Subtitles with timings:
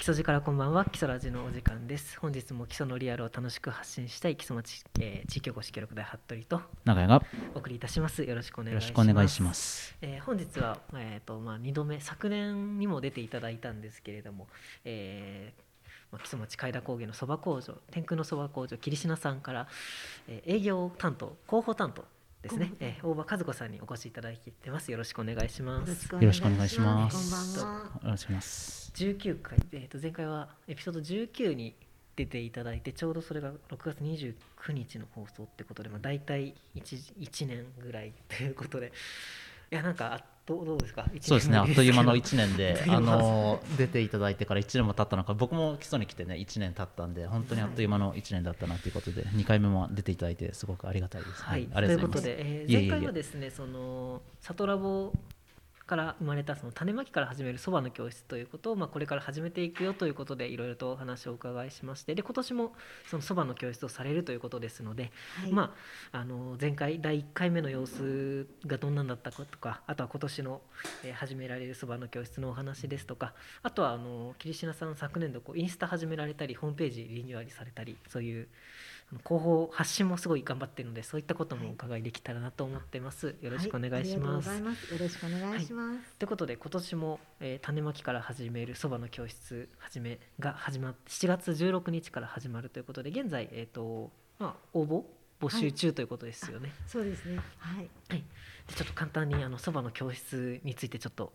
[0.00, 2.18] 基礎からこんばんは基礎ラジのお時間です。
[2.18, 7.22] 本日も基礎のリアルを楽しく発信したい基礎町、えー、地域おこし協力隊服部と長屋が
[7.54, 8.24] お送りいたします。
[8.24, 8.88] よろしくお願いします。
[8.88, 8.94] よ
[10.00, 14.48] えー、本日はえっ、ー、とまあ2度目昨年にも出ていただいたんですけれども、
[14.86, 15.62] えー
[16.10, 19.68] まあ、木曽町海田高原のそば工場天空のそば工場桐島さんから、
[20.28, 22.06] えー、営業担当広報担当
[22.42, 24.90] ですね、えー、大場和子さんにお越しいただいてます。
[24.90, 26.08] よろしくお願いします。
[26.14, 27.60] よろしくお願いします。
[27.60, 27.84] こんばんは。
[27.84, 28.92] よろしくお願いします。
[28.94, 31.74] 19回、えっ、ー、と前回はエピソード19に
[32.16, 34.34] 出ていただいて、ちょうどそれが6月29
[34.72, 38.92] 日の放送ってことで、まあ大体 1, 1年ぐらいということで、
[39.70, 41.06] いやなんかどうどうですか？
[41.20, 41.56] そうですね。
[41.56, 51.42] あっという間の1年で あの出ていただいてから1年も経ったのか僕も基礎に来てね1年経ったんで本当にあっという間の1年だったなということで、2回目も出ていただいてすごくありがたいです。
[51.42, 55.12] はい、はい、ということで、えー、前回はですねそのサトラボ
[55.90, 62.72] から生まれたその種まきから始めるそばの教室ということを、まあ、これから始めていくよということでいろいろとお話をお伺いしましてで今年も
[63.10, 65.10] そのそばの教室をされるということですので、
[65.42, 65.74] はい、ま
[66.12, 70.60] あ、あの前回第1回目の様子がどんなんだったかとかあとは今年の、
[71.04, 78.46] えー、始められるそばの教室のお話ですとかあとはあの桐島さん昨年度こうインスタ始められたりホームページリニューアルされたりそういう
[79.18, 83.34] 広報発信もすごい頑張ってるのでそういったこともお伺いできたらなと思ってます。
[83.40, 84.48] よろしくお願いします。
[84.48, 84.64] はい、よ
[85.00, 85.90] ろしくお願いします。
[85.90, 95.04] はい、ということで今年も、えー、種まきから始めるそばの教室始めが始まって7月16日から始まるということで現在えっ、ー、とまあ応募
[95.40, 96.70] 募集中ということですよね。
[96.86, 97.40] そうですね。
[97.58, 97.90] はい。
[98.08, 98.24] はい。
[98.68, 101.32] でちょっと簡単にあのそばの教室についてちょっと、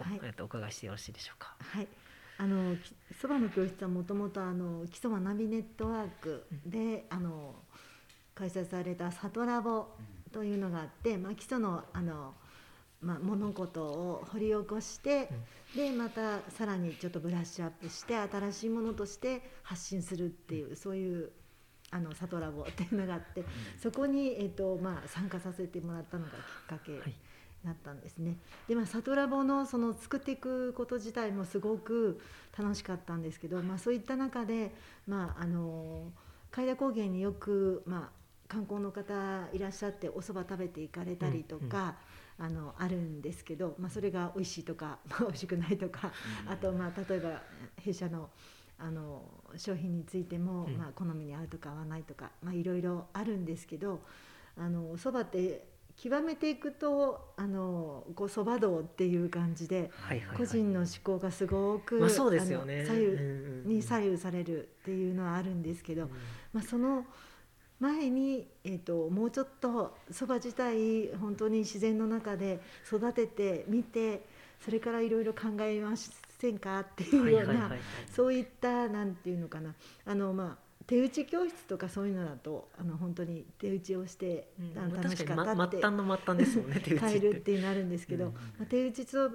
[0.00, 1.54] はい、えっとお伺いしてよろしいでしょうか。
[1.58, 1.88] はい。
[2.40, 2.74] あの
[3.20, 7.54] そばの教室はもともとあの基礎学びネットワークで、あの
[8.34, 9.88] 開催された「サトラボ」
[10.32, 12.34] というのがあって、まあ、基礎のあの、
[13.02, 15.28] まあ、物事を掘り起こして、
[15.76, 21.32] でまたさらにちょっとブラッシュアップして新しいものとして発信するっていうそういう
[21.90, 23.44] あのサトラボっていうのがあって、
[23.78, 26.92] そこに、えーとまあ、参加させてもらったのがきっかけ。
[27.00, 27.14] はい
[27.64, 28.38] なったんですね。
[28.68, 32.20] でまあサトラボのその作っていくこと自体もすごく
[32.58, 34.74] 楽しかったんですけど、まあ、そういった中で、
[35.06, 36.10] まあ、あの
[36.50, 41.96] 海田高原によく、まあ、観光の方いらっしゃってお蕎麦食べて行かれたりとか、
[42.40, 46.12] うんうん、あのあるんですけど、まあ、それが美味しいとか、 まあ、美味しくないとか、
[46.46, 47.42] あと、まあ、例えば
[47.76, 48.30] 弊社の
[48.82, 49.22] あの
[49.58, 54.00] 商品についても、まあ、好みに合うとか合わないとか、まあ、いろいろあるんですけど
[54.56, 55.69] あの蕎麦って
[56.02, 59.90] 極めていくとあのこうそば道っていう感じで、
[60.34, 62.86] 個人の思考がすごく、まあ、そうですよね。
[62.86, 62.94] 左
[63.64, 66.08] 右に左右されるっていうのはあるんですけど、
[66.54, 67.04] まあ、その
[67.80, 74.26] 前に、えーと、もうちょっとそば自体本当に自然の中で育ててみて
[74.64, 77.70] それからいろいろ考えませんかっていうような、
[78.10, 79.74] そういったなんていうのかな。
[80.06, 89.30] あのまあ手打ち教室とかそういうのだとあの本当に手打ちをして、うん、楽しかったって、ま、末端の末端ですもんね 手打ち帰るってなるんですけど、うん、まあ、手打ちと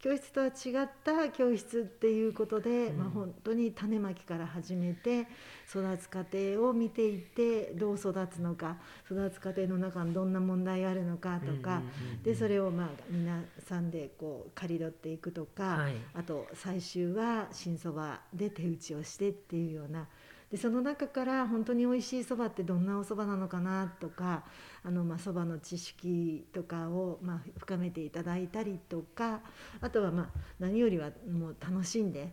[0.00, 5.28] 教室とは違った教室っていうことで、うん、まあ、本当に種まきから始めて
[5.68, 8.76] 育つ過程を見ていってどう育つのか
[9.08, 11.82] 育つ過程の中にどんな問題があるのかとか、
[12.24, 20.08] でそれをまあ皆さんでこう刈り取っていくとか、はい、あと最終は新そばで手打ちをしてっていうような。
[20.50, 24.44] でその中から本当に美味しいそばってどんなおそばなのかなとか
[24.84, 29.40] あのまあそばの知識とかをまあ深めていただいたりとか
[29.80, 30.28] あとはまあ
[30.60, 32.32] 何よりはもう楽しんで、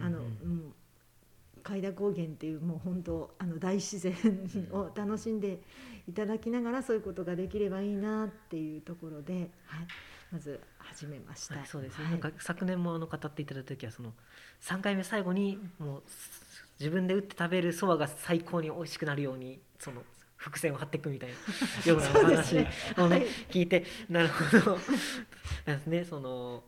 [0.00, 0.20] あの
[1.62, 4.14] 海田高原っていうもう本当あの大自然
[4.72, 5.60] を楽しんで
[6.08, 9.48] いただきながらそういうことができればいいなっていうところで、はい、
[10.32, 11.56] まず始めました。
[11.56, 14.12] はい、そうですね、はい、なんか昨年もあの語っていただいた時はその
[14.62, 16.02] 3回目最後にもう
[16.80, 20.02] 自分で打って食べるそばが最高に美味しくなるようにその
[20.36, 21.34] 伏線を張っていくみたいな
[21.92, 24.78] ようなお話をね、はい、聞いてなるほど。
[25.86, 26.64] ねその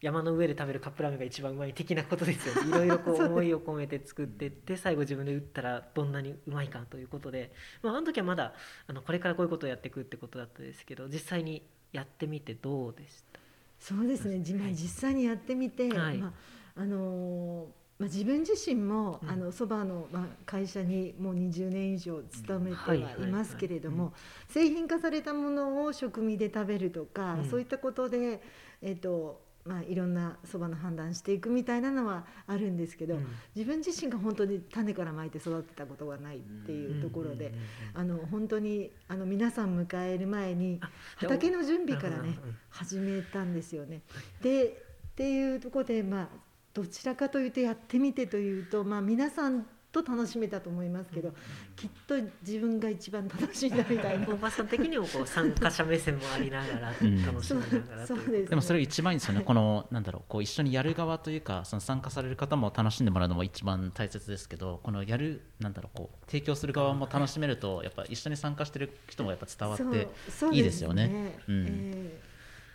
[0.00, 7.52] 山の上で食べるカップラーメンが一番うまい的なことですよ、ね、 いろいろこう思いを込めて作っていって最後自分で打ったらどんなにうまいかということで、
[7.82, 8.52] まあ、あの時はまだ
[8.88, 11.62] あのこれからこういうことをやっていくってことだったですけど実際に
[11.92, 13.38] やってみてどうでした？
[13.78, 16.34] そうですね、はい、実際にやってみて、はい、ま
[16.76, 23.00] ああのーまあ、自分自身も、あのそばの、まあ、会社にもう20年以上勤めてはい
[23.30, 24.12] ますけれども
[24.48, 28.42] 製品化されたものを食味で食べるとか、そういったことで、
[28.82, 37.54] えーとまあ、いろんなそばの判断していくみたいなのはあるんですけど、うん、自分自身が本当に種からまいて育てたことがないっていうところで、
[37.94, 40.80] あの本当にあの皆さん迎える前に
[41.18, 42.36] 畑の準備からね
[42.70, 44.02] 始めたんですよね。
[44.42, 44.66] で
[45.12, 46.28] っていうところでまあ
[46.74, 51.34] どちらかというとやってみてというと、まあ、皆さんと楽しめたと思いますけど、うん、
[51.76, 52.14] きっと
[52.44, 54.26] 自分が一番楽しんだみたいな。
[54.32, 56.98] おばさん的にもこう参加者目線もありながら楽
[57.44, 58.06] しみながら、で。
[58.06, 59.44] す、ね、でもそれ一番いいですよね。
[59.44, 70.08] このなんだろうこう一緒にやる側というかその参加される方も楽しんでもらうのも一番大切ですけどこのやるなんだろうこう提供する側も楽しめるとやっぱ一緒に参加してる人もやっぱ伝わって
[70.52, 71.08] いいですよね。
[71.08, 72.20] ねうん、え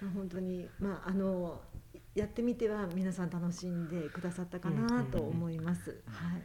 [0.03, 1.61] ー、本当にまああの
[2.17, 6.01] やってみては皆さん楽しんでくださったかなと思います。
[6.07, 6.41] はい。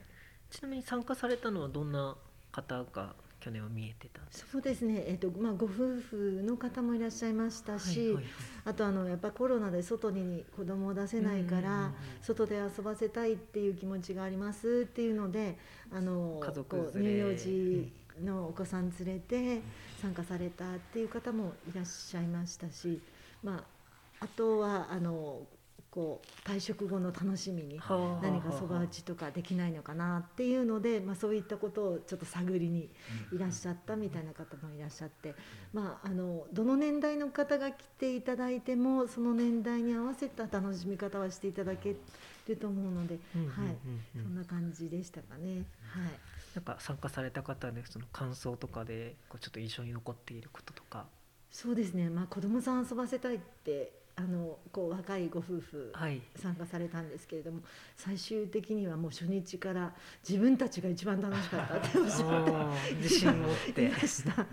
[0.50, 2.14] ちなみに参加されたのはどんな
[2.52, 8.24] 方が去年は見えてたそうですね、えーとまあ、ご夫婦の方もいらっしゃいましたし、はいはいはい、
[8.66, 11.90] あとあのやっぱコロナで外に子供を出せないから、
[12.20, 15.58] 外で遊ばせたいっていう気持ちがありますっていうので
[15.90, 17.92] あの家族乳幼児
[18.22, 19.60] のお子さん連れて
[20.00, 23.00] 参加されたっていう方もいらっしゃいましたし、
[23.42, 23.64] ま
[24.20, 25.40] あ、あとはあの
[25.92, 27.78] こう退職後の楽しみに
[28.22, 32.88] 何かそば打ちとかできないのかなっていうので、まあ、そういったことをちょっと探りに
[33.30, 35.34] いらっしゃったみたいな方もいらっしゃって、
[35.74, 41.94] まあ、あのどの年代の方が来ていただいてもその年代に合わせた楽しみ方はしていただけ
[42.48, 43.76] ると思うので、はい、
[44.16, 45.66] そんな感じでしたかね。
[45.82, 46.32] はい。
[46.54, 51.06] なんか参加された方でその感想とかでこうちょっと印象に残っていることとか。
[51.50, 55.92] そうですね、まあ、子供さん遊ばせたいってあのこう若いご夫婦
[56.36, 57.66] 参加されたんですけれども、はい、
[57.96, 59.92] 最終的にはもう初日から
[60.28, 63.84] 自分たちが一番楽しかったっておっしゃって自信を持って。
[63.84, 64.32] いました。
[64.32, 64.46] はい。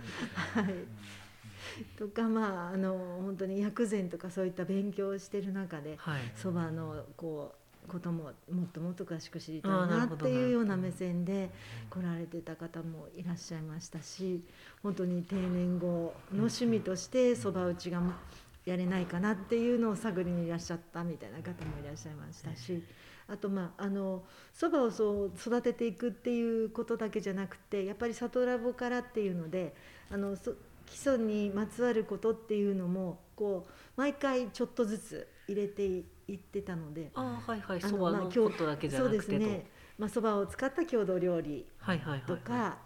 [1.97, 5.97] とかまああの本当に薬膳とかそういった勉強をしてる中で
[6.35, 7.59] そば、はい、のこう
[7.89, 11.49] ことももっともっと詳しく知りたいなっていうような目線で
[11.89, 14.43] 来られてた方もいらっしゃいましたし
[14.83, 18.01] 本当に定年後の趣味としてそば打ちが
[18.65, 22.83] やれないかなっていうのを探りにいらっしゃったみたいな方もいらっしゃいましたし
[23.27, 24.23] あとまああの
[24.53, 29.75] そばをそう育てていくっていうことだけじゃなくてやっぱり里ラボからっていうので
[30.11, 30.35] あの
[30.85, 36.01] 基礎にまつわることっていうのもこう毎回ちょっとずつ入れてい
[36.33, 39.65] ってたのであはいはいそばのことだけじゃなくてそうですね。
[39.99, 41.65] まあ、そばを使った郷土料理。
[42.25, 42.77] とか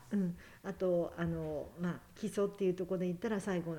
[0.64, 3.78] あとあの、まあ、基礎っていうところで言ったら最後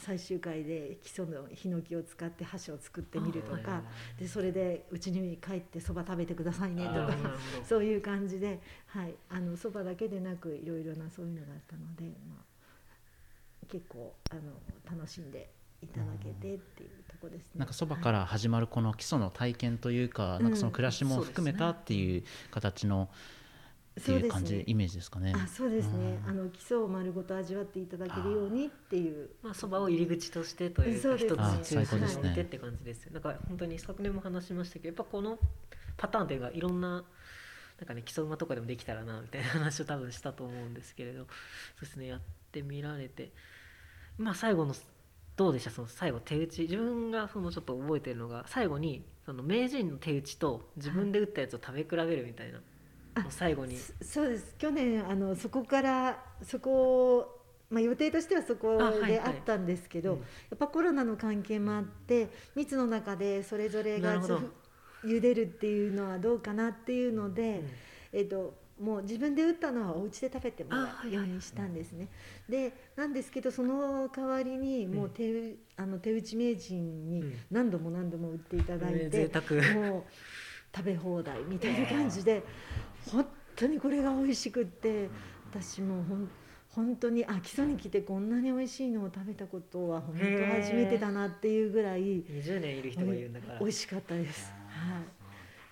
[0.00, 3.82] 最終回で基礎のヒノキを使って箸を作ってみるとか
[4.18, 7.14] でそれでうちに帰ってそば食べてくださいねとか
[7.62, 8.60] そういう感じで
[9.56, 14.42] そばだけでなくいろいろなそういうのがあったので、まあ、結構あの
[14.96, 15.50] 楽しんで
[15.82, 17.50] いただけてっていうとこですね。
[17.56, 23.08] なんかそばから始まるこの基礎の体験というか、なんかその暮らしも含めたっていう形の、
[24.00, 25.32] っていう感じ、ね、イメージですかね。
[25.36, 29.30] あそうですね、あの基礎を丸ごと味わっていただけるようにっていう。
[29.42, 35.38] まあそばを入り口としてというか一つ中心にってって感じですだから本当に昨年も話しましたけどやっぱこの
[35.96, 41.24] パターンというかいろんななんかね基礎馬とかでもできたらなみたいな話を多分したと思うんですけれどそ
[41.82, 42.06] うですね。
[42.08, 42.20] やっ
[42.52, 43.30] てみられて。
[44.18, 44.74] まあ最後の
[45.36, 45.70] どうでした？
[45.70, 46.62] その最後手打ち。
[46.62, 52.58] 自分がそのちょっと覚えてるのが最後にその名人の手打ちと自分で打ったやつを食べ比べるみたいな。
[53.14, 53.76] はい最後に。
[54.02, 54.54] そうです。
[54.58, 57.36] 去年あのそこからそこ
[57.70, 64.20] まあ、予定としてはそこであったんですけど、はいはいやっぱコロナの関係もあって密の中でそれぞれが
[65.04, 67.62] 茹でるっていうのはどうかなっていうので、
[68.12, 72.08] うん、えっともう自分で打ったのはお家で食べてもらうようにしたんですね。
[72.48, 80.04] でなんですけどその代わりにもう手,、うん、あの手打ち名人に何度も何度も打っていただいて、うん、もう
[80.74, 82.42] 食べ放題みたいな感じで
[83.06, 83.26] 本
[83.56, 85.08] 当にこれが美味しくって
[85.50, 86.28] 私もほん
[86.68, 90.22] 本当にあ基礎に来てこんなに美味しいのを食べたことは本当
[90.62, 94.52] 初めてだなっていうぐらい20年いる人が言うんだから美味しかったです。
[94.68, 95.20] はい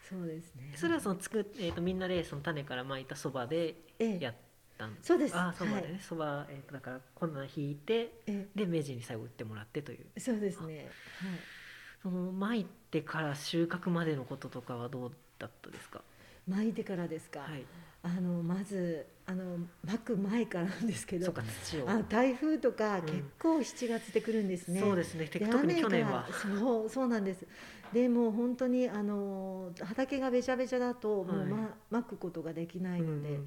[0.08, 0.72] そうですね。
[0.74, 4.34] それはその作っえっ、ー、とみんなでその種から巻いたそばでやっ
[4.78, 5.36] たん、ええ、そうです。
[5.36, 10.18] あそばでねそば、はい、えっ、ー、とだからこんな引いて、ええ、で明治に最後売ってもらってという。
[10.18, 10.76] そうですね。
[10.76, 10.86] はい。
[12.02, 16.00] その巻いてから収穫までのこととかはどうだったですか？
[16.48, 17.64] 巻いてからですか、はい、
[18.02, 21.34] あのまずあの巻く前からなんですけど
[21.86, 25.26] あ台風とか結構7月で来るんですね、うん、そうですね。
[25.26, 26.26] 特に去年は。
[26.32, 27.46] そうそうなんです。
[27.92, 33.46] でも本当にあの畑がべちゃべちゃだともう、ま、巻くことができないので、うんうんうん。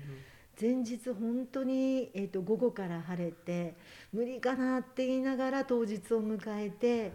[0.60, 3.76] 前日本当に、えーと午後から晴れて
[4.14, 7.14] 無理かなって言いながら当日を迎えて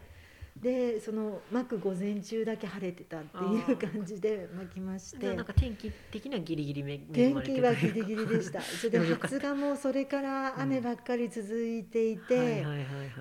[0.60, 3.36] でその巻く午前中だけ晴れてたって
[3.70, 5.34] いう感じで巻きまして。
[5.34, 8.60] なんか天気的にはギリギリめ天気はギリギリでした。
[8.62, 12.64] それで発芽もそれから雨ばっかり続いていて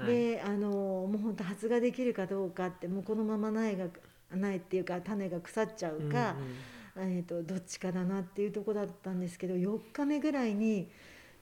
[0.06, 3.88] であのもう本当発芽できるかどうかってもうこのまま苗が
[4.32, 6.36] 苗っていうか種が腐っちゃうか、
[6.98, 10.90] えー、とどっちかだなっていうとこだったんですけど4日目ぐらいに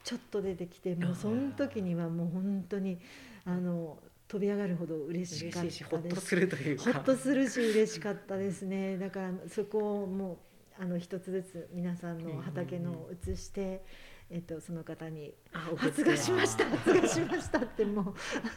[0.03, 2.97] ちょっと出てきてもうその時にはもう本当に
[3.45, 3.97] あの
[4.33, 8.97] 飛び上がるほど嬉しかったですほっとするというほっとするし嬉しかったですね。
[8.97, 10.39] だからそこをも
[10.79, 13.85] うあの一つずつ皆さんの畑の移して。
[14.33, 15.31] えっと、その方に
[15.77, 18.05] 「発芽しました発芽しました」ってもう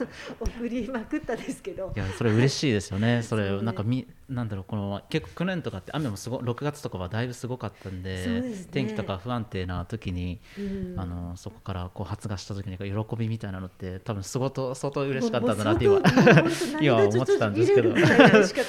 [0.59, 1.92] 送りまくったですけど。
[1.95, 3.21] いやそれ嬉しいですよね。
[3.28, 16.00] それなんかみなんだろうこの結構去年とかって雨もすご6月とかはだいぶすごかったんで、ね、天気とか不安定な時に、うん、あのそこからこう発芽した時に喜びみたいなのって多分すごと相当嬉しかったんだなって今
[16.80, 17.95] 今思ってたんですけど。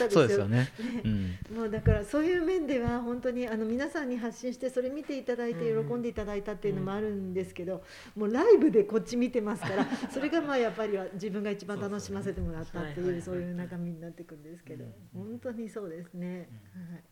[0.10, 0.72] そうですよね、ね。
[1.06, 7.84] うん、もうだからそういう面では本当にあの皆さんに発信してそれ見ていただいて喜んでいただいたっていうのもあるんですけど、
[8.16, 16.50] もうライブでこっち見てますから それがまあやっぱりは自分が一番楽しませてもらったっていうそういう中身になっていくんですけど、本当にそうですね。
[16.74, 17.04] はい。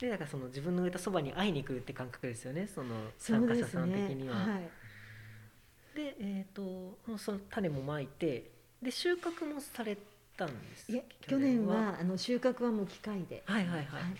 [0.00, 2.66] でだからその自分の植えたそばに会いに来るって感覚ですよね。
[2.66, 4.46] その参加者さん的には。
[5.94, 9.98] で、ねはい、えっ、ー、とその種もまいてで収穫もされ
[10.36, 11.98] たんですい去年は？
[12.00, 13.42] あの収穫はもう機械で。
[13.44, 13.86] はいはいはい。
[13.86, 14.02] はい。
[14.12, 14.18] で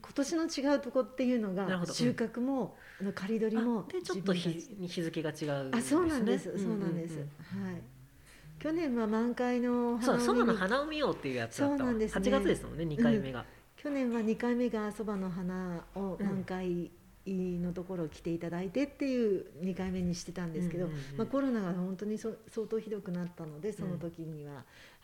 [0.00, 6.44] 今年の違うとこっていうのが収穫も、うん、刈り取りもでちょっと日日付が違う、ね、あそうなんです。
[6.58, 7.26] そうなんです、はい。
[8.58, 16.90] 去年は満開の花をそばの花を見ようっていうやつだったそうなんです、ね、8月ですもんね2回目が、うん、去年は2回目がそばの花を満開
[17.26, 24.52] のところを来ていただいてっていう2回目にしてたんですけど、うんうんうん、まあ、コロナが本当にそ相当ひどくなったのでその時には、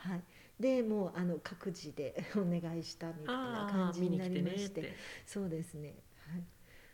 [0.07, 0.21] うん、はい
[0.63, 5.97] でもうあの各自で お願いしたみたいな感じになりまして、ね、そうですね、
[6.31, 6.45] はい、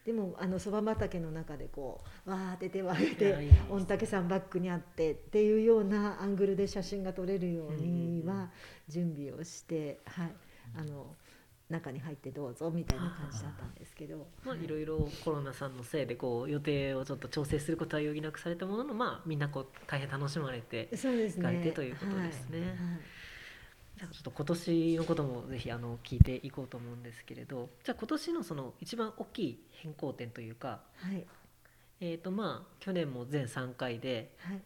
[0.07, 3.37] でもあのそば畑の中でこうわーって手を挙げて
[3.69, 8.51] 御嶽山バックにあってっていうようなアングルで写真が撮れるようには
[8.89, 10.33] 準備をして、はい、
[10.75, 11.15] あの
[11.69, 14.67] 中に入ってどうぞみたいな感じだったんですけど、まあ、い。
[14.67, 22.61] ろいろコロナさんのせいでこう予定をちょっと調整することは余儀なくされたものの、まあ、みんなこう大変楽しまれてそうです、ね、ということですね。
[22.61, 22.69] はい。
[22.69, 22.79] はい
[23.99, 31.27] じゃあちょっと今年のこともぜひあの聞いていこうと思うんですけれどじゃあ今年のその一番大きい変更点というか、はい、
[32.01, 34.61] えーとまあ、去年も全3回で、はい、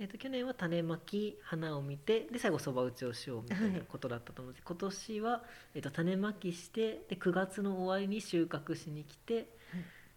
[0.00, 5.42] えー、と去年は種まき花を見てで最後そば打ちをしようみたいなことだったと思うんです、はい、今年は、
[5.74, 9.50] えー、と種まきしてで9月の終わりに収穫しに来て、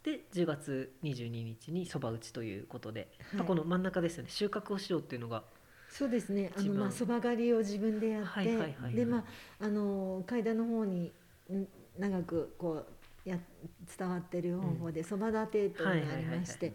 [0.03, 4.29] で10月22日にそば打ちということで、はい、この真ん中ですよね。
[4.29, 5.43] 収穫をしようっていうのが
[5.91, 6.51] そうですね。
[6.55, 9.17] あのまあそば刈りを自分でやって、でま
[9.59, 11.11] ああの階段の方に
[11.99, 12.85] 長くこ
[13.25, 13.37] うや
[13.97, 16.73] 伝わってる方法でそば立てというのがありまして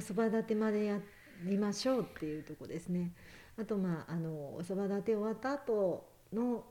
[0.00, 0.98] そば立てまでや
[1.44, 3.12] りましょうっていうとこですね。
[3.60, 6.64] あとまああのそば立て終わった後のも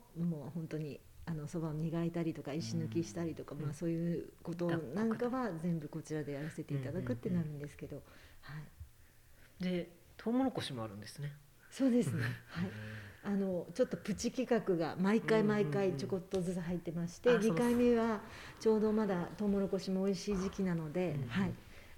[0.48, 8.02] う本当にあのそばを磨いたりとか石抜きしたりとか、うん、まあそういうことなんかは全部こちらでやらせていただくってなるんですけど、
[8.42, 8.52] は
[9.60, 9.64] い。
[9.64, 11.32] でトウモロコシもあるんですね。
[11.74, 12.22] そうですね。
[12.46, 12.70] はい。
[13.24, 18.20] あのちょっとプチ企画が毎回毎回ちょこっとずつ入ってまして、2回目は
[18.60, 21.52] ちょうどまだトウモロコシも美味しい時期なので、はい。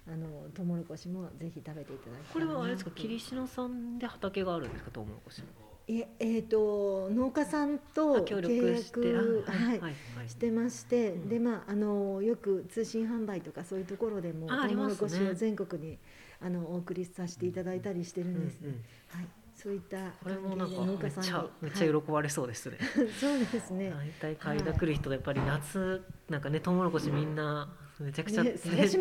[0.09, 5.43] あのトウモロコシもぜひ食べていただきこれはあれですか霧島さんで畑があるんですかトウモロコシ
[5.89, 9.79] ええーと、農家さんと契約はい。
[9.79, 9.95] はい、
[10.27, 15.97] してまして、うん、でまああのよく通信販売とかそういうところでもトウモロコシを全国に
[16.41, 18.61] あのお送りさせていただいたりしてるんです、
[19.09, 22.77] はいそういったこれもなんかめっちゃめっちゃ喜ばれそうですね。
[23.19, 23.91] そうですね。
[24.21, 27.67] 大体買いだ来る人でやっぱり夏なんかねトウモロコシみんな
[27.99, 28.95] めちゃくちゃ、ね、そうです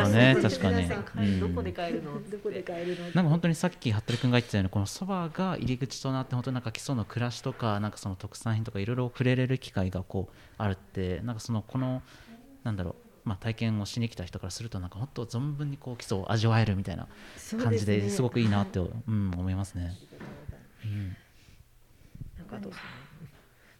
[0.00, 0.70] よね確か
[1.20, 2.14] に、どこで買えるの？
[2.30, 3.04] どこで買えるの？
[3.04, 12.02] なんか本当にさっき服部君が言ってたようにこのそばが入り口となって本当なんか基礎の暮らしとかなんかその特産品とかいろいろ触れれる機会がこうあるってなんかそのこの
[12.64, 17.06] なんだろうまあ、体験をしに来た人からするとなんか本当存分にこう基礎を味わえるみたいな
[17.62, 19.94] 感じですごくいいなって、ね、うん、思いますね。
[20.82, 21.16] うん、
[22.38, 22.72] なんかどう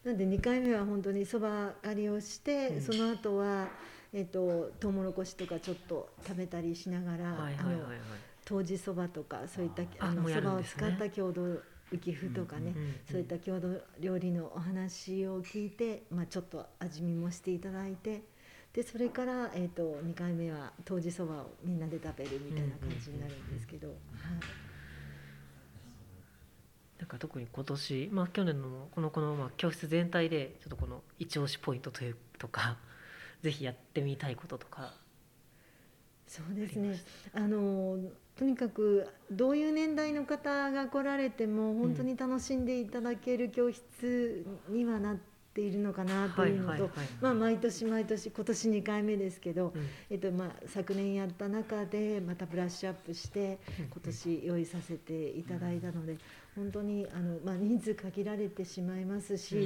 [0.04, 3.68] なんで2回目は本当にそば刈りをして、うん、その後は
[4.12, 7.98] えっ、ー、とトウモロコシとかちょっと食べたりしながら、はいはいはいはい、
[8.44, 11.62] 当時そばとかそういったあのそば、を使った郷土浮
[11.92, 18.22] 麩とかね、うんうんうん、そういった郷土料理のお話を聞いて、まあ、ちょっと味見もしていただいて。
[18.72, 23.96] でそれから、えーと、2回目は当時そばをみんなで食べるみたいな感じになるんですけど、はい、
[26.98, 32.76] なんか特に今年、まあ、去年のこのこの、まあ、教室全体でちょっとこの一押しポイントというとか
[33.42, 34.94] ぜひやってみたいこととか。
[36.26, 36.94] そうですね。
[37.32, 37.98] あの
[38.36, 46.88] とにかくどういう年代の方が来られても本当に楽しんでいただける教室にはなってっているのかなというのと、
[47.20, 56.16] まあ、毎年毎年今年2回目ですけど、うん、えっとまあ、昨年やった中でまたブラッシュアップして今年用意させていただいたので、
[56.54, 59.56] 本当にあの、まあ、人数限られてしまいますし、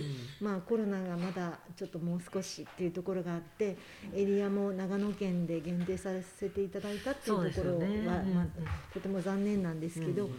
[0.40, 3.76] うん、まあ、コロナがまだちょっともう少しっていうところがあって
[4.14, 6.08] エリアも長野県で限定さ
[6.38, 7.96] せていただいたっていうところは、ね、
[8.34, 8.46] まあ、
[8.94, 10.32] とても残念なんですけど、はい、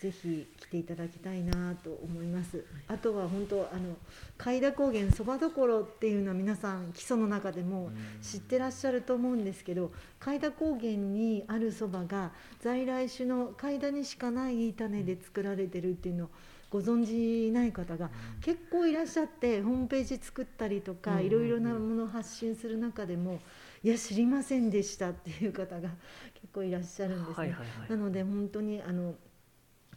[0.00, 2.64] ぜひ来ていただきたいなと思います。
[2.88, 3.96] あとは本当あの
[4.38, 7.90] 海田高原そばどころっていうのは皆さん基礎の中でも
[8.22, 16.28] 知ってらっしゃると思うんですけど海田高原にあるそばが在来種の海田にしかない種で作られてるっていうのを
[16.70, 18.08] ご存じない方が
[18.40, 23.38] 結構いらっしゃってホームページ作ったりとかいろいろなものを発信する中でも
[23.82, 25.90] いや知りませんでしたっていう方が
[26.32, 27.56] 結構いらっしゃるんですね。
[27.88, 29.14] なので本当にあの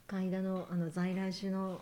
[0.08, 1.82] 海田のあの在来種の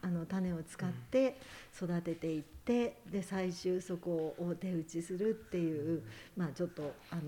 [0.00, 1.38] あの種を使って
[1.76, 6.02] 育てていってで最終そこを手打ちするっていう
[6.36, 7.22] まあちょっとあの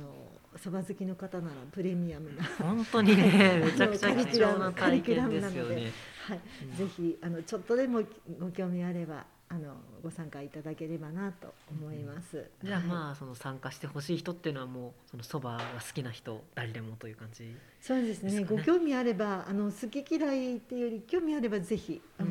[0.56, 5.90] そば好きの方ならプレミアムな本当にねめちゃくちゃ貴重な体験ですよね。
[6.28, 6.40] はい、
[6.76, 8.02] ぜひあのちょっとでも
[8.38, 12.48] ご興味あればあのご参加いただければなと思います。
[12.62, 18.44] じゃあまあその参加してほしい人っていうのはもうそのそばが好きな人誰でもという感じ、ね、そうですね。
[18.44, 22.26] ご興味あればあの好き嫌いっていうより興味あればぜひ、うん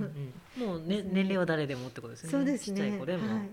[0.57, 2.31] うん、もうね、ね、年齢は誰でもってことですね。
[2.31, 2.77] そうですね。
[2.77, 3.49] ちっちゃい子でも、はいはい、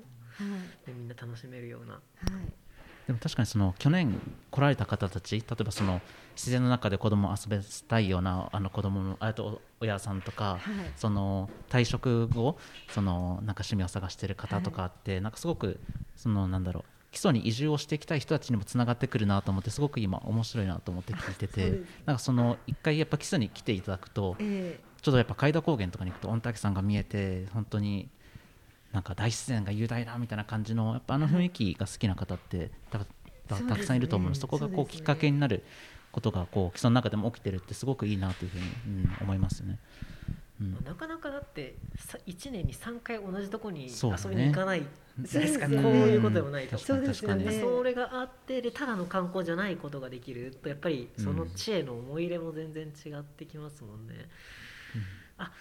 [0.87, 1.94] でみんな楽しめるような。
[1.94, 2.65] はい。
[3.07, 4.21] でも確かにその去年
[4.51, 6.01] 来られた方たち例えばその
[6.35, 10.61] 自然の中で子供を遊べたいようなあの子供のあと親さんとか、はい、
[10.97, 12.59] その退職後
[12.89, 15.79] そのなんか趣味を探してる方とかって、はい、なんかすごく
[16.17, 28.09] そのなんだろう基礎に移住をしていきたい人たちにもつながってくるなと思ってすごく今面白いなと思って聞いててなんかその一回やっぱ基礎に来ていただくと、えー、ちょっとやっぱ海田高原とかに行くと御嶽山が見えて本当に
[28.97, 33.01] なんか大自然が雄大だみたいな感じのやっぱあの雰囲気が好きな方ってた
[33.47, 35.62] たくさんいると思うのでそこがこうきっかけになる
[36.12, 39.79] ことがこう基礎の中でも起きてるってすごくいいなというふうに、うん、思いますね。
[40.62, 41.75] うん、なかなかだって
[42.27, 44.83] 1年に3回同じとこに遊びに行かない
[45.18, 46.79] ですか、ね、こういうことでもないと。
[46.79, 54.14] そうですよねそれがあってでただの観光じゃないことができるとやっぱりその地への思い入れも全然違ってきますもんね。
[54.14, 54.23] うんあ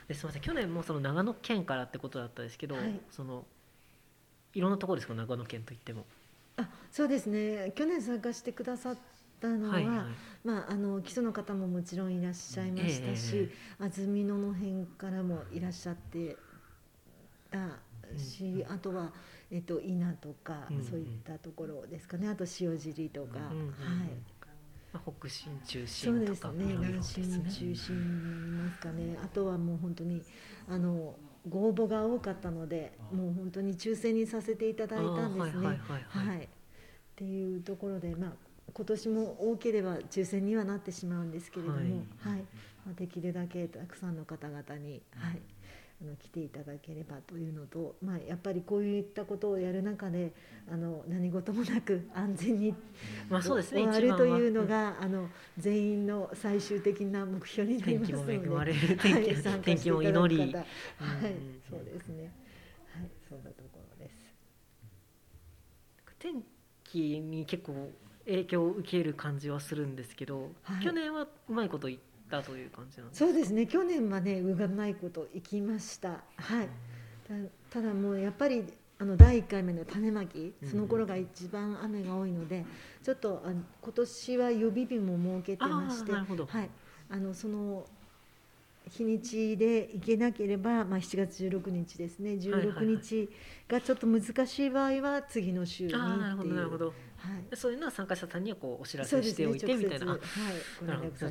[0.08, 3.46] ですみません去年もその長野県からってことだったんですけど、はい、その
[4.54, 6.06] いろんなところですか長野県といっても。
[6.58, 7.74] あそうですね。
[7.76, 8.98] 去年参加してくださっ
[9.42, 9.98] たのは、はいはい、
[10.46, 16.38] まあ、あの基礎の方ももちろんいらっしゃいましたし、えー、安曇野の辺からもいらっしゃって
[17.52, 17.58] た
[18.18, 19.12] し、うん、あとは、
[19.52, 22.30] えっと、稲とか、うん、そういったところですかね。
[22.30, 24.35] あと塩尻とか、うん、はい。
[25.00, 29.18] 北進中心とかそうですね南進中心ますかね。
[29.24, 30.22] あとはもう本当に
[30.68, 31.16] あの
[31.48, 35.68] ご応募が多かったのでもう本当に抽選にさせていただいたんですね。
[36.10, 36.50] はい
[37.16, 38.32] っていうところで、まあ、
[38.74, 42.44] 今年も多ければ抽選にはなってしまうんですけれども、はい。
[42.86, 45.42] まあ、できるだけたくさんの方々に、はい、
[46.02, 50.34] あの来ていただければというのと、まあ、やっぱりこういったことをやる中で
[50.70, 52.76] あの何事もなく安全に、
[53.30, 60.66] まあそうですね、終わるというのが、あの全員の最終的な目標になりますので天気も恵まれる天気,、はい、天気も祈り、はい、
[61.70, 62.24] そうですね。
[62.24, 64.34] はいそんなところです。
[66.20, 66.44] 天
[66.84, 67.92] 気に結構
[68.26, 73.68] 影響を受ける感じはするんですけど、はい、去年はうまいこと言ってたという感じなんですそうですね。
[73.68, 76.24] 去年はねうがないこと行きました。
[76.38, 76.70] はい。
[77.70, 78.64] ただもうやっぱり
[78.98, 82.66] あの第1回目の種まきその頃が一番雨が多いので、
[83.04, 83.50] ちょっとあ
[83.82, 86.70] 今年は予備日も設けてましてはい、
[87.10, 87.86] あのその
[88.90, 92.32] 日にちで行けなければ、まあ、7月16日ですね。
[92.32, 93.30] 16日
[93.68, 96.18] がちょっと難しい場合は次の週にっていう。
[96.20, 96.94] なるほどなるほど。
[97.26, 100.20] はい、そういうのは参加者さんにはこうお知らせしておいて、みたいな、はい、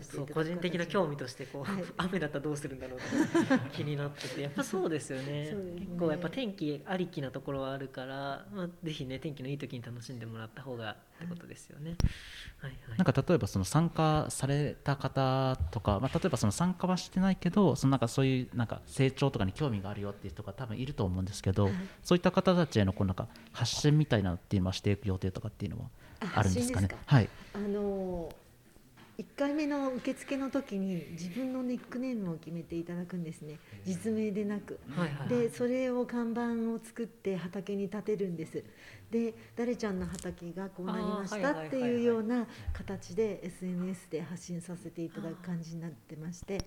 [0.03, 5.25] そう個人的な興味としてこう、はい、 雨だったらどうするんだろうと 気になっててやっぱそうですよね。
[5.25, 5.57] ね。
[5.79, 11.97] 結構やっぱ天気ありきなところはあるから、まあ、ぜひね天気のいい時に楽しんでもらった方がってことですよね。
[12.61, 21.73] はいはい、なんか例えばその参加された方とか、まあ、例えばその参加はしてないけどそのなんかそういうなんか成長とかに興味があるよっていう人が多分いると思うんですけど、はい、
[22.03, 25.85] そういった方たちへのこうなんか発信みたいなっていうのはしていく予定とかっていうのは
[26.35, 26.89] あるんですかね？
[27.07, 28.33] はい、あの
[29.19, 33.59] 1回目の受付の時に自分のニックネームを決めていただくんですね。
[33.85, 38.65] 実名でなく、はいはい、でそれを看板を作って畑に立てるんです。
[39.11, 46.63] で誰ちゃんの畑がこうなりましたっていうような形で SNS で発信させていただく感じになってまして、はい、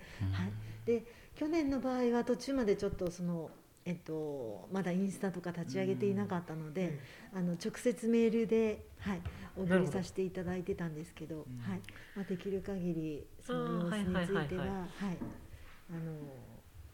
[0.86, 1.04] で
[1.36, 3.52] 去年の場合は途中までちょっとその
[3.88, 7.00] えっと、まだインスタとか立ち上げていなかったので、
[7.34, 9.21] あの直接メールで、はい、
[9.56, 11.80] お送りさせていただいてたんですけど、はい。
[12.13, 14.78] まあ、できる限りその様子については、はい、
[15.89, 16.12] あの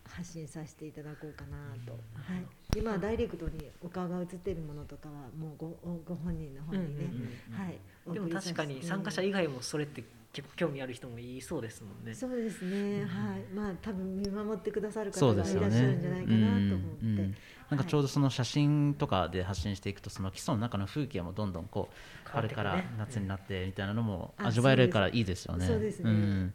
[0.07, 1.97] 発信させていただこうかなと、は
[2.37, 5.75] い、今ダイレクトにお顔が映ってるものとかはもうご
[6.05, 7.09] ご本人の方にね、
[7.51, 10.03] はい、でも確かに参加者以外もそれって
[10.33, 12.13] 結構興味ある人もいそうですもんね。
[12.13, 17.05] そうですね、はい、まあ多分見守ってくださる方がいらっしゃるんじゃないかなと思って。
[17.05, 17.33] ね
[17.69, 25.65] なんかちょうどその写真とかで発信していくとその基礎の中の風景もどんどんこう春から夏になってみたいなのも味わえるからいいですよね。
[25.65, 26.11] そうですね。
[26.11, 26.53] うん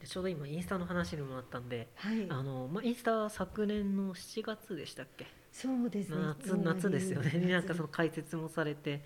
[0.00, 5.26] でちょうど今インスタの話にもあったんで、はい、あのまあインスタ昨年の7月でしたっけ？
[5.50, 6.16] そうですね。
[6.18, 7.30] 夏夏ですよね。
[7.50, 8.96] なんかその解説もされて、は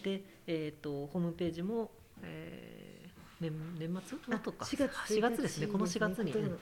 [0.00, 2.91] い、でえっ、ー、とホームページも、えー、
[3.42, 4.18] 年年末？
[4.28, 4.64] のとか。
[4.64, 5.66] 4月 ,4 月ですね。
[5.66, 6.58] この4月に、ね、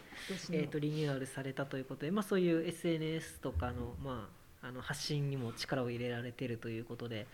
[0.51, 4.29] えーと、リニューアルされたということで、まあ、そういう SNS とかの,、ま
[4.63, 7.27] あ、あの発信にも力を入れられているということで。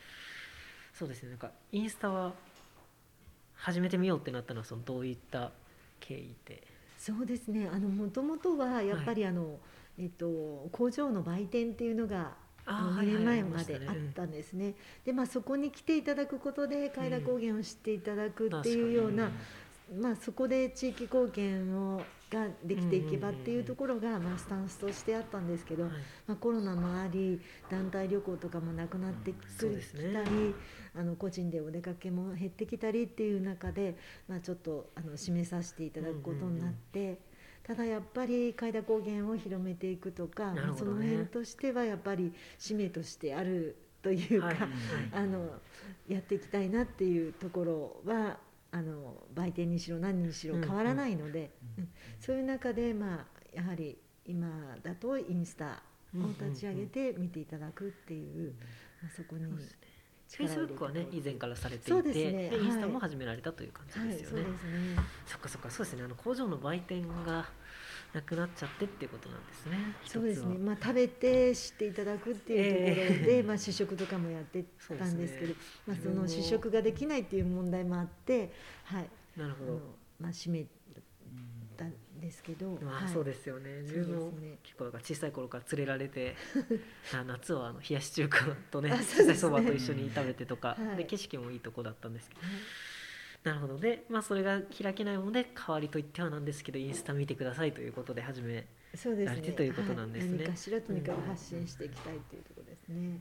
[0.92, 1.30] そうですね。
[1.30, 2.32] なんかインスタは
[3.54, 5.52] 始めてみようってなったのはそのどういった
[6.00, 6.62] 経緯で？
[6.98, 7.68] そうですね。
[7.68, 9.54] もともとはやっぱりあの、は
[9.98, 12.34] い、えっと、工場の売店っていうのが
[12.66, 14.74] 2年前まであったんですね。
[15.04, 19.30] でまあそこに来ていただくことで海田高原を知っていただくっていうような、
[20.00, 25.84] まあ、そこで地域貢献をができていけばっていうところが、まあ、スタンスとしてあったんですけど、
[26.26, 29.66] まあ、コロナもあり団体旅行とかもなくなってきた
[30.24, 30.54] り、
[30.94, 33.96] あの個人でお出かけも減ってきたりっていう中で、
[34.28, 37.18] まあ、ちょっとあの締めさせていただくことになって。
[37.66, 44.68] ただやっぱり海田高原を広めていくとか、ね、その辺としてはやっぱり使命としてあるというか、はいはい、
[45.12, 45.50] あの
[46.06, 48.38] やっていきたいなっていうところは
[48.70, 51.84] あの売店にしろ何にしろ変わらないので、うん。
[51.84, 54.48] うん、そういう中で、まあ、やはり今
[54.84, 55.82] だとインスタ
[56.14, 58.54] を立ち上げて見ていただくっていう、
[59.02, 59.44] まあ、そこに。
[60.28, 64.42] フェイスブックはね以前からされていてで、ね、インスタも始められたという感じですよね。
[64.42, 64.56] はいはい、
[65.24, 65.70] そっかそっか。
[65.70, 66.02] そうですね。
[66.02, 67.46] あの工場の売店が
[68.16, 69.76] なくなっちゃってっていうことなんですね。
[70.06, 70.56] そうですね。
[70.56, 75.54] まあ食べて知っていただくっていうところで、えー、まあ試食とかもやってたんですけど、ね、
[75.86, 78.52] まあその試食ができないっていう問題もあって、
[78.84, 79.10] はい。
[79.36, 79.72] なるほど。
[80.18, 80.64] まあ閉め
[81.76, 83.82] たんですけど、まあ、はい、そうですよね。
[83.82, 86.36] 自分も結構小さい頃から連れられて、
[87.26, 88.96] 夏はあの冷やし中華とね、
[89.36, 92.40] そばと一緒に食べてとか、はい、で景色もいいとこだったんですけど。
[93.46, 98.66] なるほどで、まあ、それが開けないもので代わりといってはなんですけどインスタ見てくださいということで始め
[99.24, 100.38] られてということなんですね。
[100.38, 103.20] 何かしらとにかく発信していきたいというところですね。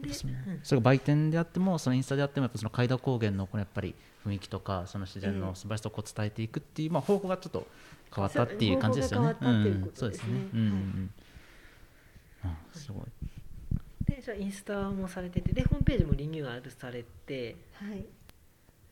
[0.00, 3.94] ですね、うん、それが売店であってもそのインスタであってもやっぱその海田高原のこのやっぱり
[4.26, 7.66] 雰囲気とかその自然の素晴らしさをこう伝えていくっていう、まあ、方法がちょっと
[8.14, 9.36] 変わったっていう感じですよね。
[9.92, 10.30] そうですね。
[10.54, 11.10] うん、
[12.44, 13.04] あすごい。
[14.06, 18.04] でじゃあインスタもされててでホームページもリニューアルされて、はい、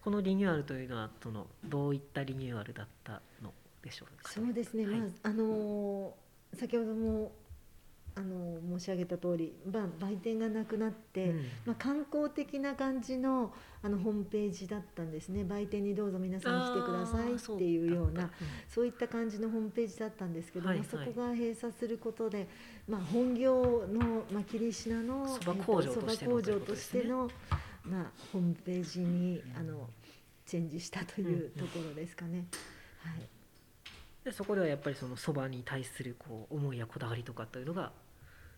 [0.02, 6.14] このリニューアルというのはそのどういったリニューアルだったのでしょうか、そうですね、はい、まああの
[6.54, 7.32] 先ほども
[8.14, 15.42] あの申し上げた通り、まあ、売店がなくなって、うん、まあ、観光的な感じのあのホームページだったんですね。
[15.44, 18.30] 売店にどうぞ皆さん来てくださいっていうような
[18.68, 22.46] そう,、いった感じのホームページだったんですけど、はいはい、そこが閉鎖することで、
[22.86, 25.92] まあ、本業の、まあ、霧島のそば工場
[26.60, 27.28] としての、
[27.84, 29.88] まあ、ホームページにあの
[30.46, 32.46] チェンジしたというところですかね。
[32.98, 37.92] はい、でそこではやっぱりそのそばに対するこう思いやこだわりとかというのが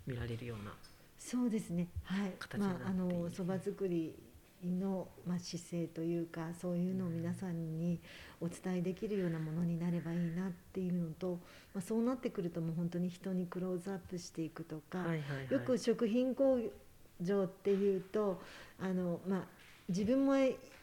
[0.07, 0.73] 見られるような
[1.19, 1.89] そうですね。
[2.05, 2.33] はい。
[2.59, 4.15] まああのそば作り
[4.63, 8.01] の、まあ、姿勢というかそういうのを皆さんに
[8.41, 11.39] お伝えできるようなものになればいいなっていうのと、
[11.75, 16.59] まあ、そうなってくるともう本当に人にクローズアップしていくとか、はいはいはい、よく食品工
[17.25, 18.41] 場っていうと
[18.81, 19.41] あの、まあ、
[19.89, 20.35] 自分も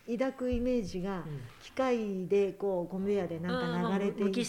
[0.10, 1.24] 抱くイメージが
[1.62, 4.46] 機械でこうコンベヤでなんか流れていっ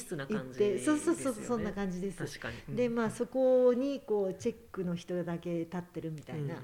[0.57, 2.41] て、うん、そうそうそうそんな感じです。
[2.69, 6.55] うん、でまあそこにこうチェックの人だけ立ってるみたいな、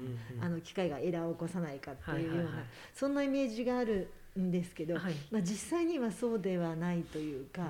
[0.41, 2.63] あの機械がエラーを起こさないかっていうような、
[2.93, 7.69] そんなイメージがあるんですけど、はい、まあ、実際にはそうではないというか、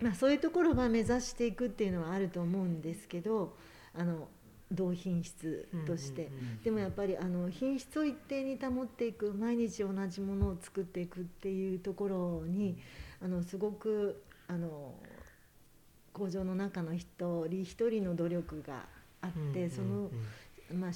[0.00, 3.56] まあ、そういうところは目指していくっていうのはあると思うんですけど
[3.94, 4.28] あの
[4.70, 6.30] 同品質として、
[6.62, 12.76] でもやっぱりあの品質を一定に保っていく毎日同じものを作っていくっていうところに
[13.22, 14.94] あのすごくあの
[16.12, 17.06] 工場の中の一
[17.48, 18.86] 人一人の努力が
[19.22, 20.10] あって、その、
[20.74, 20.90] まあ、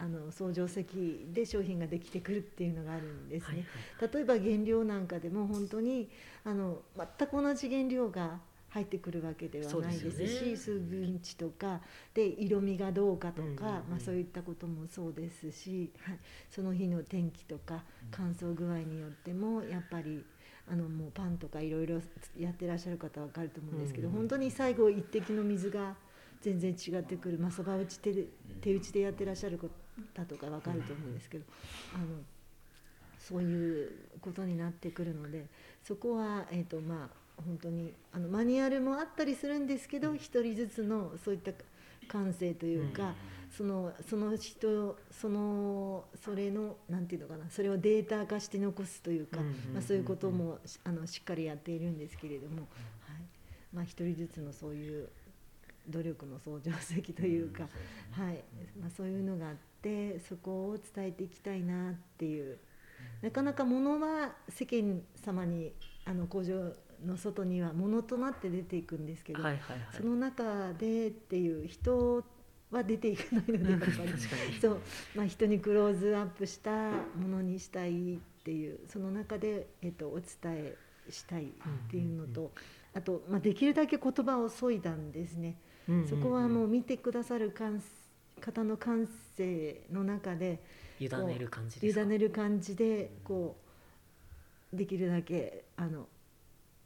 [0.00, 3.66] あの相乗席で商品ができてくるっていうのがあるんですね。
[4.12, 6.08] 例えば原料なんかでも本当に
[6.44, 11.80] あの全く同じ原料が入ってくるわけではないですし、ね、数分値とか
[12.14, 16.18] で色味がどうかとか、うんうんうん、まあ、そういったこともそうですし、はい、
[16.50, 20.24] その日の天気とか乾燥具合によってもやっぱり
[20.70, 22.00] あのもうパンとかいろいろ
[22.38, 25.94] やってらっしゃる方は分かると思うんですけど、うんうん、本当に最後一滴の水が
[26.42, 28.12] 全然違ってくる、まあ、そば打ち手
[28.60, 31.44] 手打ちでやってらっしゃる方とか分かると思うんですけど、
[31.94, 32.04] あの
[33.18, 35.46] そういうことになってくるので
[35.82, 41.52] そこは、えーとまあ、本当にあのマニュアルもあったりするんですけど一人ずつのそういった
[42.08, 43.14] 感性というか、
[43.56, 49.40] そのその人そのそれのなんていうのかなそれをデータ化して残すというか、
[49.72, 52.66] まあ、そういうこともあのしっかりやっているんですけれども、はい。
[53.72, 55.08] まあ、一人ずつのそういう
[55.88, 57.68] 努力の相乗績というか、
[58.12, 58.42] はい。
[58.80, 62.58] まあ、そういうのがあってそこを伝えていきたいなっていう。
[63.22, 65.72] なかなか物は世間様に
[66.04, 66.72] あの工場
[67.06, 72.24] の外にはものとなって出ていくんですけど、はいはいはい、その中でっていう人
[72.70, 73.92] は出ていかないのでやっぱり。
[74.60, 74.80] そう、
[75.14, 80.76] まあ、人にクローズアップしたものにしたいっていうその中で、えっと、お伝え
[81.10, 81.48] したいっ
[81.90, 82.50] ていうのと、
[82.94, 85.56] あと、まあ、できるだけ言葉を削いだんですね。
[86.08, 90.60] そこはもう見てくださる方の感性の中で
[91.00, 93.56] 委ねる感じ委ねる感じでこ
[94.72, 96.06] うできるだけあの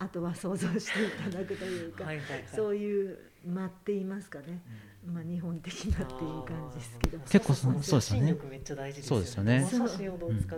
[0.02, 2.20] あとは想像していただくというかはい、
[2.52, 4.60] そういう間って言いますかね、
[5.06, 7.18] まあ、日本的なっていう感じですけど。
[7.18, 8.36] 結構そうですよね。
[9.02, 9.68] そうですよね。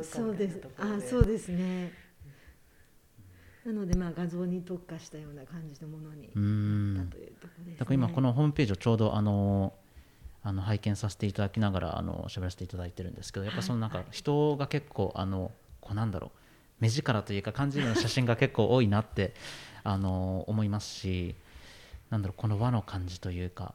[0.03, 0.61] そうです。
[0.79, 1.49] あそうです。
[1.49, 1.93] ね。
[3.67, 6.29] なのでまあ画像に特化したような感じのものに
[6.95, 9.73] なったというところです、ね、だから今このホームページをちょうどあの
[10.43, 16.44] あの拝見させていただきながらあの喋らせていただいてるんですけどやっぱそのなんか人が結構あのこうなんだろう
[16.81, 19.35] 目力というか感じるような写真が結構多いなって
[19.85, 21.35] あの思いますし
[22.11, 23.75] なんだろうこの和の感じというか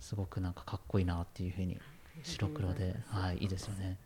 [0.00, 1.78] すごくなんかかっこいいなっていうふうに
[2.22, 3.96] 白黒で、はい、いいですよね。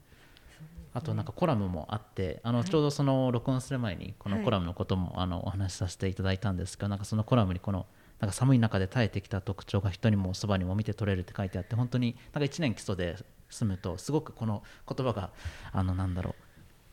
[0.92, 7.86] あとなんかコラムもあってあのちょうどその録音する前にこのコラムのこともあのお話しさせていただいたんですけどなんかそのコラムにこの
[8.20, 13.16] なんか寒い中で耐えてきた特徴が人にもそばにも見て取れるって書いてあって本当になんか1年基礎で
[13.50, 15.30] 住むとすごくこの言葉が
[15.72, 16.43] あのなんだろう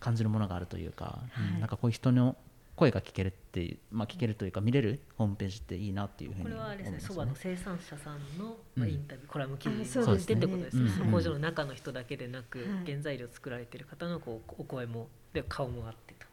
[0.01, 2.35] 感じるものがあるというか、はい、なんかこういう人の
[2.75, 16.25] 声が聞けるっていう、まあ、聞けるというか見れるホームページっていいなっていうふうにこれはあれですねそば、の生産者さんの、まあ、インタビュー、うん、コラム記事にしてってことですね、うん、工場の中の人だけでなく、原材料作られてる方のこうお声もで顔もあってと。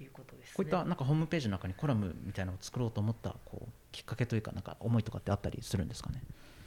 [0.00, 6.22] いうことです、ね、こういったなんかホームページの中にコラムみたいなのを作ろうと思ったこうきっかけというかなんか思いとかってあったりするんですかね？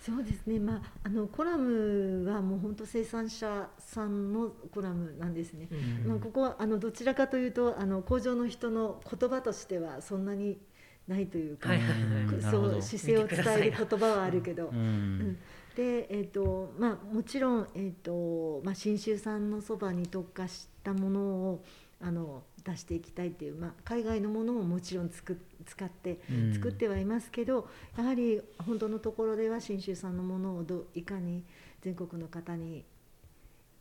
[0.06, 10.60] そうですね、まあ、あのコラムはもう本当生産者さんのコラムなんですね、うん、まあ、ここはあのどちらかというとあの工場の人の言葉としてはそんなに
[11.08, 11.88] ないというか、はいはい
[12.34, 14.68] はい、そう姿勢を伝える言葉はあるけど。
[14.68, 15.38] うん、
[15.76, 21.64] でえーとまあ、もちろん、えーとまあ、信州産のそばに特化したものを
[22.06, 26.20] あの出していきたいっていう、まあ、海外のものももちろんつく使って
[26.54, 31.44] 作ってはいますけど、うん、やはり本当のところでは信州産のものをどいかに
[31.82, 32.84] 全国の方に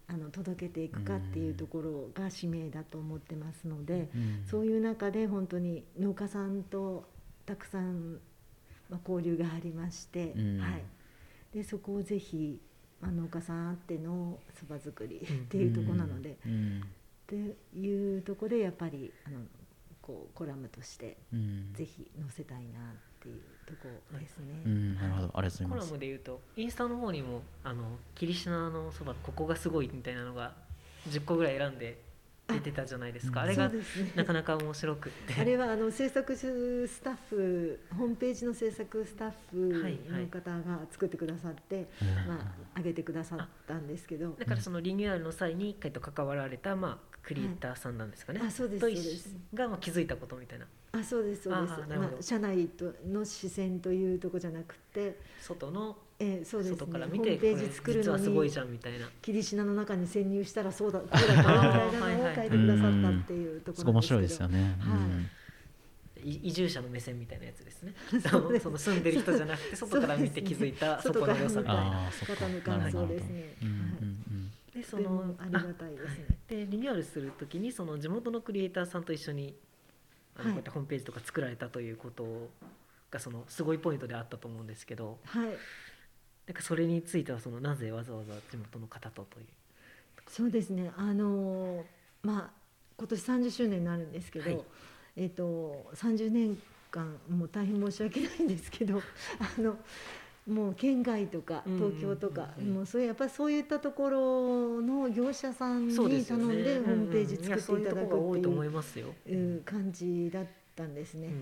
[0.07, 7.05] あの届けていくかっていうところが使命だと思ってますので、うん、そういう中で本当に農家さんと
[7.45, 8.15] たくさん、
[8.89, 10.83] まあ、交流がありまして、うん、はい、
[11.55, 12.59] でそこをぜひ、
[13.03, 16.39] まあ、農家さんあってのそば作りっていうところなので。
[16.47, 16.83] うん
[17.25, 19.41] っていうところでやっぱりあの
[20.03, 21.17] こうコラムとして
[21.73, 22.65] ぜひ載せたいなっ
[23.21, 24.63] ていうところですね。
[24.67, 25.87] うん、なるほどありがとうございます。
[25.87, 27.85] コラムで言うとインスタの方にもあの
[28.15, 30.53] 霧島のそばここがすごいみたいなのが
[31.09, 31.99] 10個ぐらい選んで
[32.47, 33.43] 出てたじゃないですか。
[33.43, 33.71] あれが
[34.15, 35.41] なかなか面白くて。
[35.41, 39.57] あれはあの制作スタッフホームページの制作スタッフ
[40.11, 44.31] の方が作ってくださって、はいはい、まあ、上げてくださったんですけど。
[44.39, 49.37] だからそのリニューアルの際にと関わられた、まあ、クリエイターさんなんですかね、はい、あそうですそうです。
[49.55, 51.99] が、まあ、気づいたことみたいなあそうですそうです。
[51.99, 59.09] まあ、社内との視線というとこじゃなくて外のえー、そうです、ね、外から見てページ作るのにすごいじゃんみたいな。
[59.21, 61.33] 霧島の中に潜入したらそうだこうだった
[61.91, 64.97] みたいなのを書いてくださったっていうところ面白いですよね、は
[66.25, 67.95] い、移住者の目線みたいなやつですね。
[68.61, 72.11] その住んでる人じゃなくて外から見て気づいたそこの良さみたいな。
[72.11, 73.57] 方の感想ですね。
[74.73, 76.39] でそのありがたいですね。
[76.49, 79.57] でリニューアルするときにその地元のクリエイターさんと一緒に
[80.37, 82.51] あのこうやってホームページとか作られたということ
[83.11, 85.51] がそのすごいポイントであったと思うんですけど、はい、な
[86.53, 89.47] んかそれについてはそのなぜわざわざ地元の方とという。
[90.27, 90.91] そうですね。
[90.97, 91.85] あの
[92.23, 92.51] まあ
[92.97, 94.65] 今年30周年になるんですけど、はい、
[95.17, 96.59] えーと、30年
[96.91, 99.01] 間もう大変申し訳ないんですけど
[99.41, 99.77] あの
[100.47, 111.33] もう県外とか東京とか、もうそういうやっぱりそういったところの業者さんに頼んでホームページ作っていただくっていう感じだったんですね。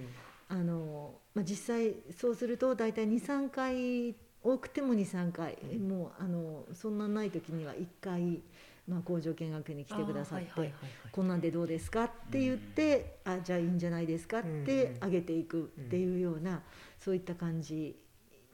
[0.49, 8.41] あのまあ、実際そうすると大体23回多くても23回、もうあのそんなない時には1回。
[8.89, 10.73] まあ、工場見学に来てくださって
[11.13, 16.65] 「こんなんでどうですか?」って言って「あじゃあいいんじゃないですか?」って上げていくっていうような
[16.99, 17.97] そういった感じ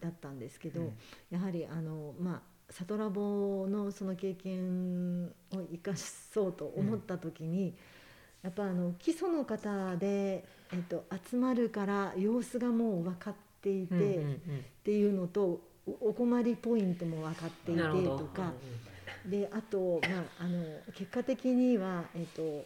[0.01, 0.93] だったんですけど、
[1.31, 7.75] やはりあのまあサトラボのその経験を生かそうと思った時に、
[8.43, 14.25] やっぱあの基礎の方で、えっと、集まるから様子がもう分かっていて、っ
[14.85, 18.53] ていうのとお困りポイントも分かっていてとか。
[19.27, 20.63] であと、まあ、あの
[20.95, 22.65] 結果的には、えっと、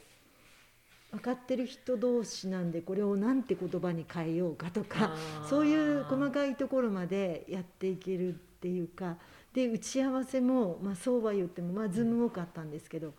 [1.13, 5.15] 分かってる人同士なんでこれを何て言葉に変えようかとか
[5.49, 9.17] そういう細かいところまでやっていけるっていうか
[9.53, 13.13] で打ち合わせも、まあ、そうは言っても、まあ、 Zoom 多かったんですけど、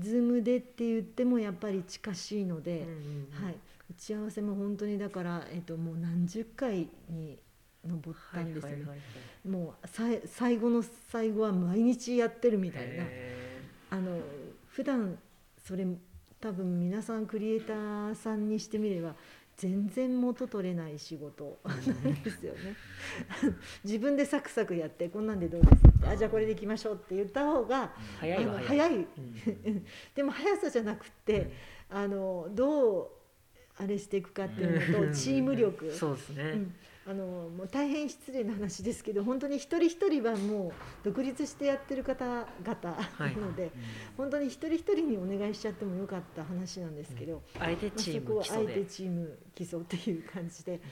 [0.00, 2.84] Zoom でって言ってもやっぱり近しいので、
[3.30, 3.54] はい、
[3.92, 7.38] 打ち合わせも本当にだから、えっと、もう何十回に
[7.86, 8.84] 登ったんですね、
[9.48, 13.04] もうさ最後の最後は毎日やってるみたいな。
[13.90, 14.18] あの
[14.66, 15.16] 普段
[15.64, 15.86] それ
[16.40, 19.14] 多分皆さんクリエイターさんにしてみれば
[19.56, 22.76] 全然元取れない仕事なんですよね。
[23.82, 31.50] 自分でサクサクやってこんなんでどうですってあじゃあこれでいきましょうって言った方が早い早い、うん、 でも速さじゃなくて、
[31.90, 33.08] うん、あのどう
[33.82, 36.74] あれしていくかっていうのとチーム力、そうですね、うん
[37.08, 43.72] あのもう大変失礼な話ですけど本当に一人一人はもう独立してやってる方々なので、はい、
[44.18, 50.82] 本当に一人一人にお願いしちゃってもよかった話なんですけど、うん、あえてチーム基礎で、あえてチーム基礎っていう感じで、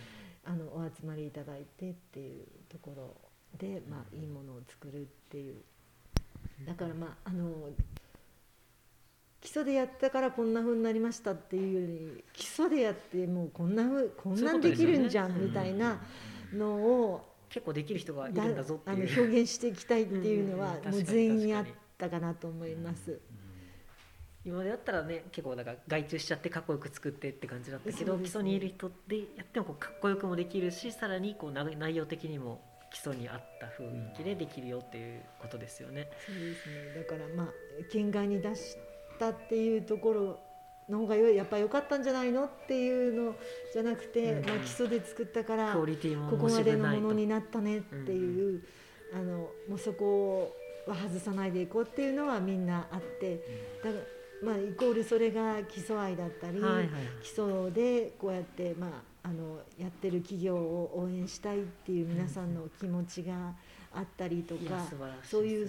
[0.47, 3.15] うん、あのお集まりいただいてっていうところ
[3.59, 5.57] で、まあ、いいものを作るっていう。
[6.67, 7.69] だからまああの
[9.41, 16.01] 基礎でやったからこんなふうになりましたっていうより基礎でやってもうこんなふうこんなんできるんじゃんみたいな
[16.53, 21.65] のを結構できる人がいるんだぞっていう表現していきたいっていうのはもう全員にあっ
[21.97, 23.21] たかなと思います。
[24.45, 36.09] 今までだったらね結構だから外注しちゃってかっこよく作ってって感じだったけど、ね、基礎にいる人でやってもこうかっこよくもできるしさらにこう内容的にも基礎に合った雰囲気でできるよっていうことですよね。
[36.25, 37.03] そうですね。
[37.03, 37.47] だからまあ
[37.91, 38.77] 県外に出し
[39.17, 40.39] ったっていうところ
[40.89, 43.35] の方がやっぱ良かったんじゃないのっていうの
[43.73, 45.81] じゃなくて、うん、まあ、基礎で作ったからこ
[46.37, 48.63] こまでのものになったねっていう、
[49.13, 50.55] うん、あのもうそこ
[50.87, 53.41] は外さないでいこうっていうのはみんなあって
[53.83, 54.03] だから
[54.43, 56.89] まあイコールそれが基礎愛だったり、はいはい、
[57.23, 58.91] 基礎でこうやってまあ
[59.29, 63.57] あのやってる企業を応援したいっていう皆さんの気持ちが
[63.97, 64.81] あったりとか、ね、
[65.23, 65.69] そういう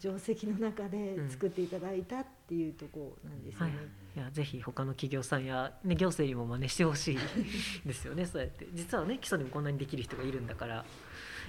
[0.00, 3.72] 定石の中で作っていただいたっていうところなんですよね。
[4.16, 7.18] いやぜひ他の企業さんや、ね、行政にも真似してほしい
[7.86, 8.26] ですよね。
[8.26, 8.66] そうやって。
[8.74, 10.84] 実はね基礎でもこんなにできる人がいるんだから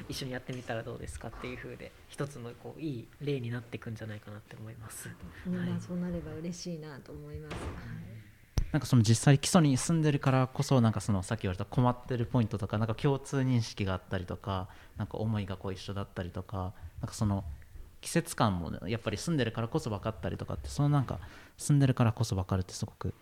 [0.07, 5.09] 一緒にやってみたらどうですかっていうふうで一つのこういい例になっていくんじゃないかなって思います。
[5.47, 7.53] みんなそうなれば嬉しいなと思います。
[7.55, 8.18] はい
[8.71, 17.43] なんかその実際基礎に住んでるからこそなんかそのさっき言われた困ってるポイントとかなんか共通認識があったりとかなんか思いがこう一緒だったりとかなんかその
[18.01, 21.19] 季節感も、ね、やっぱり住んでるからこそ分かったりとかってそのなんか
[21.58, 23.13] 住んでるからこそ分かるってすごく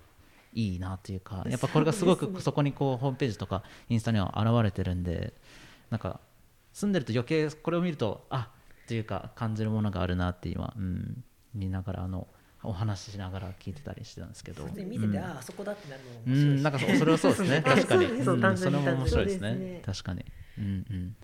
[0.54, 5.34] いいなというかやっぱこれがすごく そこにこうホームページとかインスタには現れてるんで
[5.90, 6.20] なんか
[6.74, 8.50] 住んでると余計これを見るとあ
[8.84, 12.28] っていうか感じるものがあるなって今、うん、見ながらあの
[12.63, 14.65] お話ししながら聞いてたりしてたんですけど。
[14.65, 17.62] 見てて、ああそこだってなるの面白い、うん、なんかそれは そうですね。
[17.63, 18.08] 確かに。
[18.24, 19.82] そそれも面白いですね。
[19.86, 20.26] 確かに。
[20.58, 21.15] うんうん。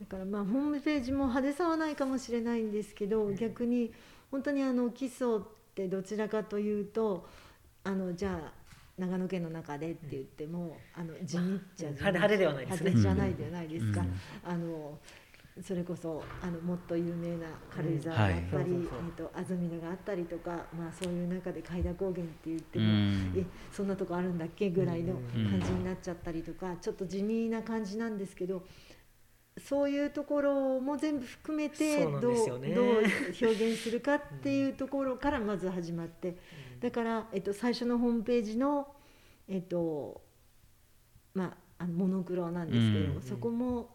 [0.00, 3.92] だからまあホームページも派手さはないかもしれないんですけど、逆に
[4.30, 5.40] 本当にあの基礎っ
[5.74, 7.28] てどちらかというと
[7.84, 8.52] あのじゃあ
[8.98, 12.90] 長野県の中でって言っても、あの地味っちゃ派手ではないですね。
[12.90, 14.04] 派手じゃないではないですか、
[14.44, 14.98] あの
[15.62, 28.62] それこそあのもっと有名な軽井沢があったり、えと安曇野があったりとか、まあ、そういう中で海田高原って言っても、うん、えそんなとこあるんだっけぐらいの感じになっちゃったりとか、ちょっと地味な感じなんですけど
[29.58, 32.34] そういうところも全部含めてどう,、どう
[33.42, 36.36] 表現するかっていうところからまず始まって、
[36.80, 38.86] だから、えっと、最初のホームページの、
[39.48, 40.22] えっと
[41.34, 41.44] ま
[41.78, 43.90] あ、あのモノクロなんですけども、そこも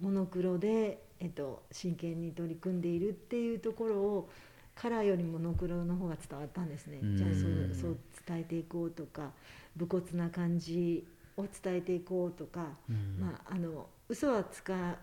[0.00, 4.30] モノクロで、えっと、真剣に取り組んでいるっていうところを
[4.74, 7.00] カラーよりモノクロの方が伝わったんですね。
[7.16, 9.32] じゃあそうそう伝えていこうとか
[9.76, 11.04] 武骨な感じ
[11.36, 13.18] を伝えていこうとか、うん。
[13.20, 14.96] まあ、あの嘘はつか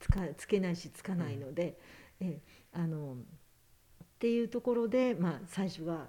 [0.00, 1.78] つかつけないしつかないので、
[2.20, 2.40] え
[2.74, 6.08] あのっていうところで、まあ、最初が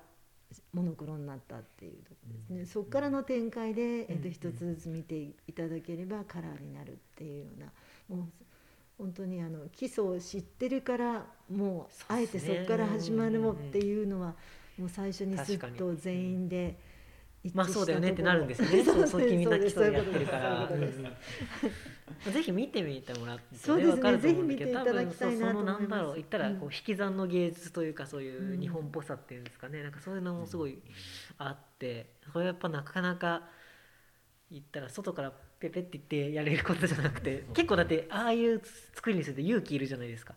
[0.74, 5.16] モノクロになったっていうところですね、そこからの展開で、えっと一つずつ見て
[5.48, 7.68] いただければカラーになるっていうような
[8.10, 8.44] もう
[8.98, 14.36] 本当にあの基礎を知ってるからもうあえてそこから始まるもっていうのは
[14.78, 16.78] もう最初にすっと全員で
[17.44, 18.84] 一致まあそうだよねってなるんですよね。
[18.86, 20.70] そうそう君な基礎やってるから。
[22.32, 29.84] ぜひ見てみてもらってそうですねぜひ見ていただきたいなと思いますそのなんだろう言ったらこううん引き算の芸術というかそういううん日本っぽさっていうんですかね。
[29.84, 30.82] なんかそういうのもすごい
[31.38, 33.50] あって、これやっぱなかなか
[34.50, 35.34] 言ったら外から
[35.64, 38.62] ペペって言ってやれることじゃなくて、結構だってああいう
[38.94, 40.34] 作りにすると勇気いるじゃないですか。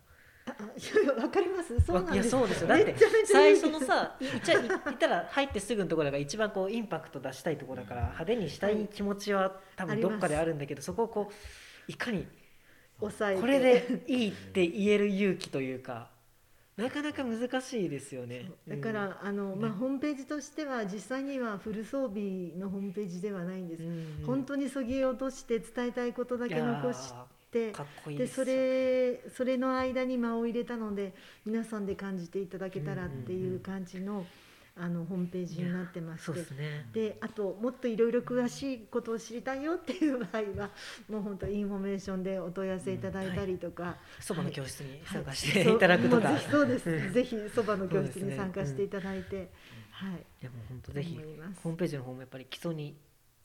[0.47, 1.77] ああいやいやわかります。
[1.81, 2.67] そうなんいやですそうですよ。
[2.69, 4.37] だって最初のさいい。
[4.37, 12.25] っちゃい言ったら入ってすぐのところが一番こうインパクト出したいところだから派手にしたい気持ちは多分どっかであるんだけどそこをこういかに
[13.01, 13.41] 抑えて。
[13.41, 16.09] これでいいって言える勇気というか
[16.77, 18.51] なかなか難しいですよね。
[18.67, 27.13] だから、あのまあ、ホームページとしては実際にはフル装備のホームページではないんです、うん本当にそぎ落として伝えたいことだけ残し
[27.51, 27.73] て
[28.07, 31.13] いいでそれそれの間に間を入れたので
[31.45, 34.25] 皆さんで感じていただけたらっていう感じの,、
[34.79, 36.89] あのホームページになってましそうてですね。
[36.93, 40.69] であともっといろいろ詳しいことを知りたいよっていう場合は
[41.09, 45.63] もう本当インフォメーションでお問い合わせいただいたりとか、そばの教室に参加しはい。
[45.65, 46.39] ていただくとか。
[46.39, 47.13] そうもうぜひそうです、うん。
[47.13, 49.49] ぜひそばの教室に参加していただいて、
[49.91, 50.25] はい。
[50.41, 51.19] でも本当ぜひ
[51.63, 52.95] ホームページの方もやっぱり木曽に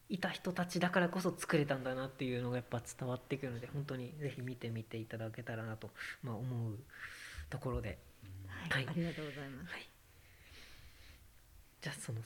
[0.08, 5.90] いた人たちだからこそ作れたんだなっていうのがやっぱ伝わってくるので本当にぜひ見てみていただけたらなと、
[6.22, 6.78] まあ、思う
[7.48, 7.98] ところで、
[8.46, 8.84] はい。
[8.84, 8.90] はい。
[8.90, 9.72] ありがとうございます。
[9.72, 9.88] はい、
[11.82, 12.20] じゃあその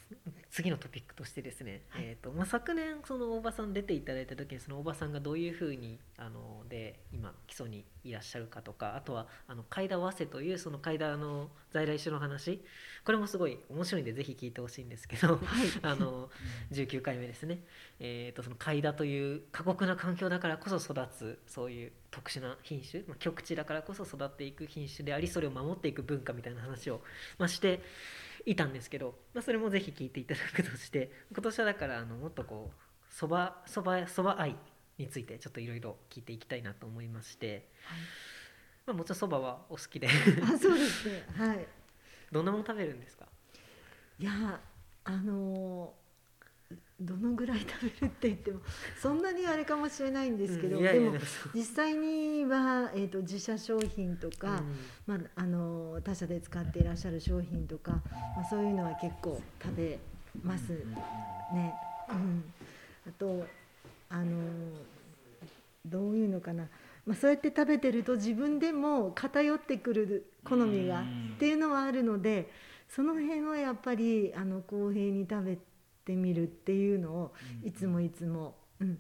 [0.50, 2.02] 次のトピックとしてですね、はい。
[2.04, 12.62] えーとまあ、昨年その大場さん出ていただいた時にその大場さんがどういうふうにあので今基礎にいらっしゃるかとかあとはあの海田早瀬というその海田の在来種の話
[13.07, 15.40] これもすごい面白いんでぜひ聞いてほしいんですけど、
[15.80, 16.28] あの
[16.72, 17.61] 19回目ですね、
[17.98, 27.00] えー、とその海田という過酷な環境だからこそ育つそういう特殊な品種、まあ、極地だからこそ育っていく品種でありそれを守っていく文化みたいな話を、
[27.38, 27.80] まあ、して
[28.47, 34.57] いたんですけど、まあ、それもぜひ聞いていただくとして 今年はだからあのもっとこうそばそばそば愛
[34.99, 37.68] についてちょっといろいろ聞いていきたいなと思いまして、
[38.86, 40.09] まあ、もちろんそばはお好きで。
[40.42, 41.24] あそうですね。
[41.36, 41.66] はい。
[42.32, 43.26] どんなもの食べるんですか？
[44.18, 44.61] いや
[45.05, 45.94] あの
[46.99, 48.61] どのぐらい食べるって言っても
[49.01, 51.24] そんなにあれかもしれないんですけど、うんいやいやでも
[51.55, 54.62] 実際には、えー、と自社商品とか、
[55.07, 55.18] うん。
[55.18, 57.92] まあ、あの他社で使っていらっしゃる商品とか、
[58.34, 59.99] まあ、そういうのは結構食べ
[60.42, 60.70] ます
[61.53, 61.74] ね。
[62.09, 62.44] うん、
[63.07, 63.47] あと
[64.09, 64.40] あの
[65.84, 66.66] どういうのかな、
[67.05, 72.51] まあ、そうやって食べてると自分でも偏ってくる好みがっていうのはあるので
[72.88, 75.76] その辺はやっぱりあの公平に食べて
[76.14, 77.32] みるっていうのを
[77.64, 78.98] いつもいつも、うん、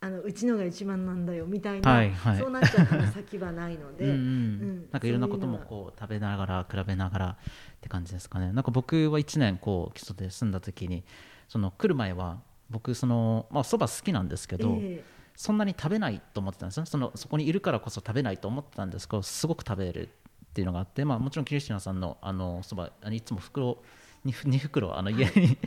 [0.00, 2.38] あのうちのが一番なんだよみたいな、はいはい。
[2.38, 4.04] そうなっちゃったら先はないので。
[4.06, 4.16] うんうん。
[4.16, 4.88] うん。
[4.90, 7.36] なんかいろんなこともこう食べながら比べながらっ
[7.80, 8.52] て感じですかね。
[8.52, 11.04] なんか僕は1年こう基礎で住んだ時に
[11.48, 12.40] その来る前は
[12.70, 15.04] 僕そのまあそば好きなんですけど、え
[15.34, 16.86] そんなに食べないと思ってたんですね。
[16.86, 23.78] そのそこにいるからこそ食べないと思ってたんですけどすごく食べるっていうのがあって、まあ、もちろんキリシナさんのあのそばいつも袋
[24.26, 25.58] 2, 袋あの家に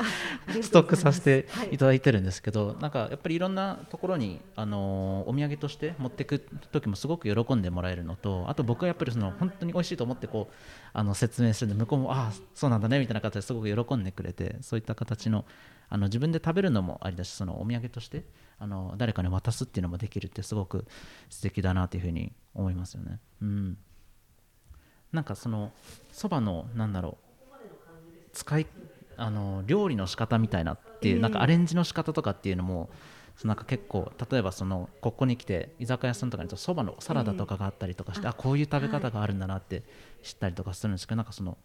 [0.47, 1.71] え ストックさせてい。
[1.71, 6.39] はただいてるんですけど、なんかやっぱりいろんなところに、あのお土産として持っていく
[6.71, 10.53] 時もすごく喜んでもらえるのとあと僕はやっぱりその本当に美味しいと思ってこう
[10.93, 15.45] あの説明するんで向こうもああそうなんだねみたいな形ですごく喜んでくれてそういった形の
[15.89, 18.23] あの自分で食べるのもありだしそのお土産として
[18.59, 20.85] あの誰かに渡すっていうのもできるってすごく
[21.29, 23.19] 素敵だなというふうに思いますよね。
[23.41, 23.77] うん、
[25.11, 25.73] なんかその
[26.11, 27.30] そばのなんだろう
[28.33, 28.67] 使い
[29.17, 32.89] あの料理の仕方みたいなっていう、ええなんかアレンジの仕方とかっていうのも
[33.43, 39.83] なんか結構例えばそのここに来て居酒屋さんとかにとそばのサラダとかがあったりとかして、ええあこういう食べ方があるんだなって
[40.21, 41.57] 知ったりとかするんですけど、なんかその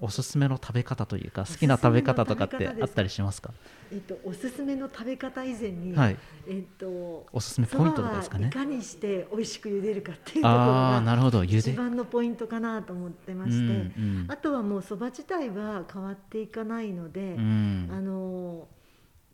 [0.00, 3.52] おすすめの食べ方というか好きな食べ方とかってあったりしますか？
[3.92, 6.16] えっと、おすすめの食べ方以前に、はい。
[6.46, 8.48] えっと、おすすめポイントとかですかね。
[8.48, 11.42] いかにして美味しく茹でるかっていうところがなるほど。
[11.42, 11.58] 茹で。
[11.58, 17.88] 一番のポイントかなと思ってまして、うんうんあとはもうそば自体は変わっていかないので、うん。
[17.92, 18.68] あの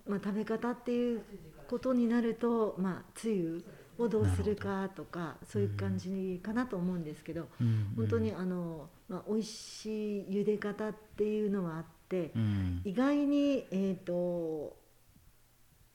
[0.09, 1.23] まあ、食べ方っていう
[1.69, 3.65] ことになると、まあ、つゆ
[3.99, 7.93] をどうするかとかそういう感じかなと思うんですけど、うん。
[7.97, 11.96] 本当にあの、まあ、美味しい茹で方っていうのはあって、
[12.35, 14.77] うん意外に、えーと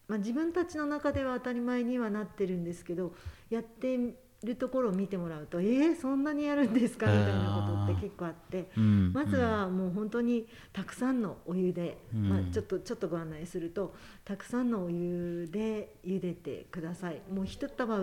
[0.08, 3.14] まあ、自分たちの中では当たり前にはなってるんですけど
[3.50, 3.98] やって
[4.44, 13.94] るところを見てもらうと「えー、そんなにやるんですか?」みたいなことって結構あって、うんまずはもう本当にたくさんのお湯で、うんまあ、ちょっとちょっとご案内すると
[14.26, 17.22] たくさんのお湯で茹でてください。
[17.32, 17.96] もう一束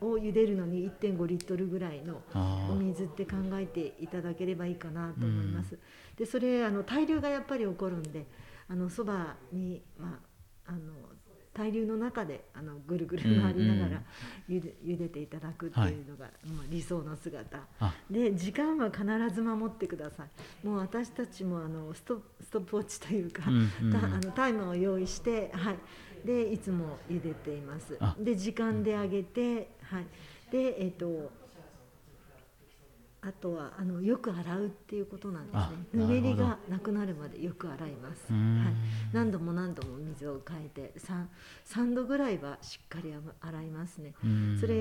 [0.00, 2.22] を茹でるのに1.5リットルぐらいの
[2.70, 5.78] お水って考えていただければいいかなと思います。
[6.20, 8.26] でそれあの対流がやっぱり起こるんで
[8.68, 10.20] あのそばに、ま
[10.66, 10.78] あ、あの
[11.54, 14.02] 対流の中であのぐるぐる回りながら
[14.46, 17.58] 茹で,、茹でていただくっていうのが、まあ、理想の姿。
[17.80, 17.94] あ。
[18.10, 19.04] で時間は必
[19.34, 20.66] ず守ってください。
[20.66, 25.78] もう私たちもあのストストップウォッチというか、うんうんたあのタイムを用意して、はい、
[26.26, 27.96] でいつも茹でています。
[27.98, 28.14] あ。
[28.18, 30.06] で時間で上げて、はい、
[30.52, 31.32] でえっ、と
[33.22, 35.60] あとはあのよく洗うっていうことなんですね。
[35.60, 38.74] あぬめりがなくなるまでよく洗います、はい、
[39.12, 41.26] 何度も何度も水を変えて 3,
[41.66, 44.14] 3度ぐらいはしっかり洗いますね。
[44.24, 44.58] うん。
[44.58, 44.76] それ、え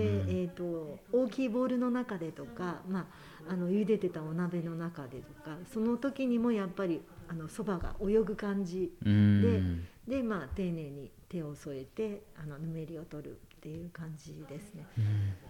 [0.45, 3.07] ー、と大きいボウルの中でとか、ま
[3.47, 9.85] あ、あの茹でてたお鍋の中でとかその時にもやっぱりあのそばが泳ぐ感じうん。
[10.07, 14.85] で、まあ、丁寧に手を添えてあのぬめりを取るっていう感じですね。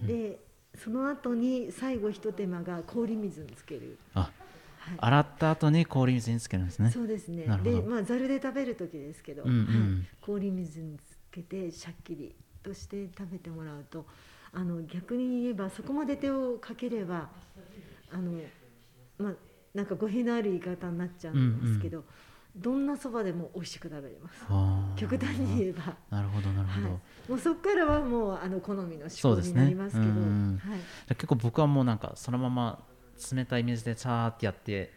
[0.01, 0.07] うん。
[0.07, 0.39] で
[0.84, 4.32] その後に最後ひと手間が氷水につける、あ
[4.80, 6.89] はい、洗った後に氷水につけるんですね。
[6.91, 7.43] そうですね。
[7.63, 9.57] でまあざるで食べる時ですけど、うんうん。
[9.57, 11.01] はい、氷水につ
[11.32, 14.05] けてシャッキリとして食べてもらうと
[14.53, 17.30] あの逆に言えばそこまで手をかければ
[18.11, 18.32] あの
[19.17, 19.34] まあ
[19.73, 22.03] なんか語弊のある言い方になっちゃうんですけど、
[22.62, 24.45] どんなそばでも美味しく食べれます。
[24.95, 25.95] 極端に言えば。
[26.10, 30.80] なるほどなるほど、はい、もうそこからはもうあの好みのそうですね思考になりますけど、うんはい、
[31.10, 32.84] 結構僕はもうなんかそのまま
[33.32, 34.91] 冷たい水でさーってやって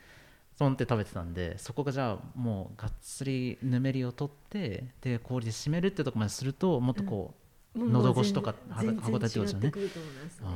[0.62, 7.34] ポンって食べてたんでそこがじゃあもうがっつりぬめりを取ってで氷で締めるってとこまでするともっとこ
[7.74, 9.50] う、もう喉越しとか全歯応えってことですよね。
[9.50, 10.46] 全然違ってくると思いますね。
[10.46, 10.50] あ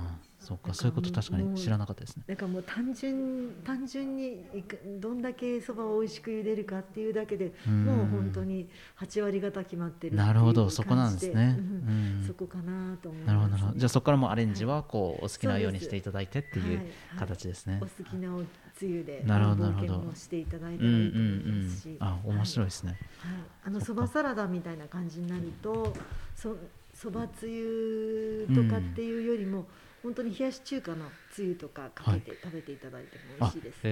[0.00, 0.03] あ
[0.44, 2.24] そうかなんかそういうこと確かもうに知らなかったですね。
[2.26, 7.84] だからもう単純単純にいくどんだけそばを美味しく茹でるかっていうだけでうん。
[7.84, 8.68] もう本当に
[9.00, 11.56] 8割方決まってるなるほどそこなんですね。
[11.58, 12.18] うん。
[12.18, 12.26] うん。
[12.26, 13.78] そこかなと思います、なるほどなるほど。
[13.78, 16.86] じゃあそこからもうアレンジははこうお好きなようにしていただいてっていうはい。
[17.18, 17.80] 形ですね。
[17.80, 18.42] お好きなお
[18.76, 20.14] つゆでなるほど冒なるほど。
[20.14, 22.98] していただいうんうんたらいいと思いますし、うんあ面白いいですね。
[23.18, 23.32] はい、
[23.66, 25.92] あのそばサラダみたいな感じになると
[26.34, 26.56] そ
[26.92, 29.66] そばつゆとかっていうよりも、
[30.04, 33.78] 本当に冷やし中華のつゆとかかけて食べていただいても美あ味しいです。
[33.82, 33.88] へ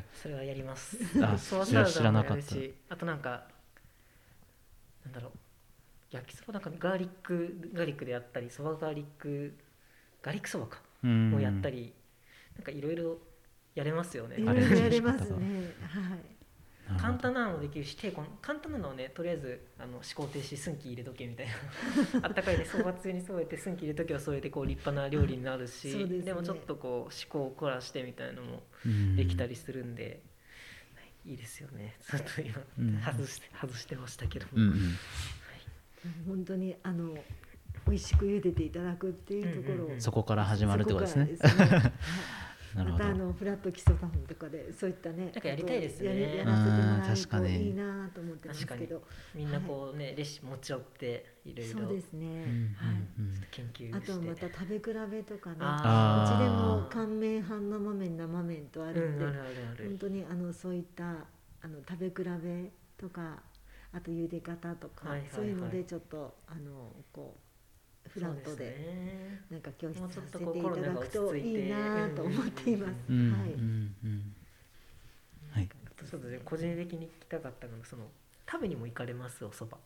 [0.00, 0.02] え。
[0.14, 0.96] それはやります。
[1.20, 2.56] あ そば知らサラダもや知らなかった。
[2.88, 3.48] あとなんか
[5.04, 5.32] なんだろう
[6.10, 9.54] 焼きそばなんかガーリックガーリックでやったりそばガーリック
[10.22, 11.30] ガーリックそばかうん。
[11.30, 11.94] もやったり
[12.56, 13.18] なんかいろいろ
[13.74, 14.40] やれますよね。
[14.40, 15.76] いろいろやれますね。
[17.04, 21.52] 簡単なのもできるし低温簡単なのはねとりあえずあの思考停止寸気入れとけみたいな。
[22.26, 26.32] あったかいでそばつゆに添えて寸気入れとけばそれでこう立派な料理になるしですね。
[26.32, 30.22] もちょっとこう思考を凝らしてみたいなのもうんできたりするんで、
[31.26, 31.96] いいですよね。
[32.10, 34.98] ちょっと今、うん外して外してましたけども、うんうん。
[36.26, 37.14] 本当にあの
[37.86, 40.00] 美味しく茹でていただくっていうところを、うんうんうん。
[40.00, 41.28] そこから始まるってことですね
[42.74, 46.38] またあのフラット基礎ファンとかでそういったねなんかやりたいですね。
[46.38, 47.48] やらせてもらうん確かに。
[47.48, 49.02] えるといいなと思ってますけど。
[49.34, 51.78] みんなこうね、レシピ持ち寄っていろいろ。
[51.80, 52.96] そうですね、うんはい。
[53.18, 53.96] うん研究して。
[53.96, 55.56] あとはまた食べ比べとかね。
[55.56, 55.60] う
[56.28, 59.88] ちでも乾麺半生麺生麺とあうるんで、んあるあるある。
[59.88, 61.04] 本当にあのそういった
[61.62, 63.42] あの食べ比べとか
[63.92, 65.36] あと茹で方とか、はいはいはい。
[65.36, 67.43] そういうのでちょっとあのこう
[68.14, 69.42] フラットそうすでね。
[69.50, 71.48] なんか教室もうちょっとさせていただくといて。
[71.48, 72.94] いいなと思っています。
[73.10, 74.34] うんはいうんうん。
[75.50, 75.68] はい。
[75.84, 76.40] あとちょっとね。
[76.44, 78.04] 個人的に聞きたかったのがその
[78.50, 79.44] 食べにも行かれます？
[79.44, 79.76] お蕎麦。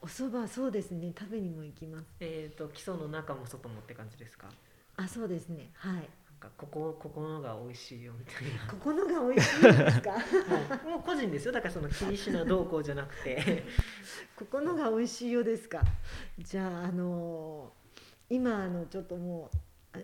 [0.00, 1.12] お蕎麦そうですね。
[1.18, 2.04] 食べにも行きます。
[2.20, 4.48] えっ、と基礎の中も外もって感じですか？
[4.96, 5.70] あそうですね。
[5.74, 6.08] はい。
[6.42, 10.10] かここここのが美味しいよみたいな ここのが美味しいですか？
[10.12, 13.62] もうもう個人ですよだからその気にしなどうこうじゃなくて
[14.36, 15.82] ここのが美味しいようですか？
[16.38, 17.72] じゃああの
[18.28, 19.50] 今あのちょっとも
[19.94, 20.00] うあ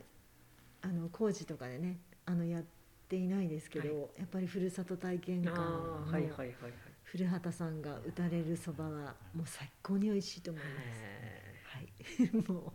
[0.82, 2.64] あの工事とかでねあのやっ
[3.08, 6.72] ていないですけど、はいやっぱりふるさと体験館あのーはいはいはいはい
[7.04, 10.74] 古畑さんが打たれるそばはもう最高に美味しいと思います。
[11.00, 12.36] へはい。
[12.52, 12.72] も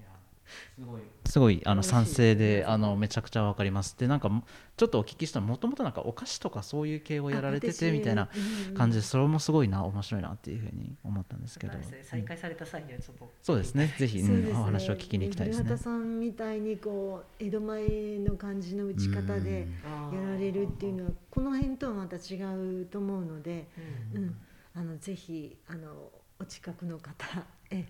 [1.25, 1.61] すごい。
[1.65, 3.97] あの賛成であのめちゃくちゃわかります。
[3.97, 4.43] でなんかも
[4.75, 8.29] ちょっとお聞きしたもともとなんかお菓子とかそういう系をうやられてあてみたいな
[8.75, 13.29] 感じでそれもすごいな面白いなっていうふうに思ったんですけど、再開された際にはちょっと。
[13.41, 13.93] そうですね。
[13.97, 15.77] ぜひ、うんお話を聞きに行きたいですね。
[15.77, 19.67] さんみたいにこう江戸前の感じの打ち方で
[20.13, 22.41] やられるっていうのはこの辺とはまた違
[22.81, 23.67] うと思うので、
[24.13, 24.35] ううんん、
[24.75, 27.13] あのぜひあのお近くの方
[27.69, 27.85] え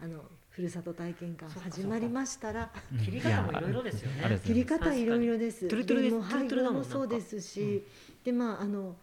[0.00, 0.22] あの
[0.58, 2.68] ふるさと体験館始まりましたら
[3.04, 4.40] 切り方もいろいろですよね。
[4.44, 5.68] 切り方いろいろです。
[5.68, 7.84] トゥルトゥルですも配トゥルトゥルだもん合もそうですし、
[8.24, 8.96] でまああの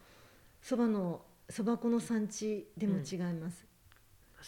[0.60, 3.64] そばのそば粉の産地でも違います、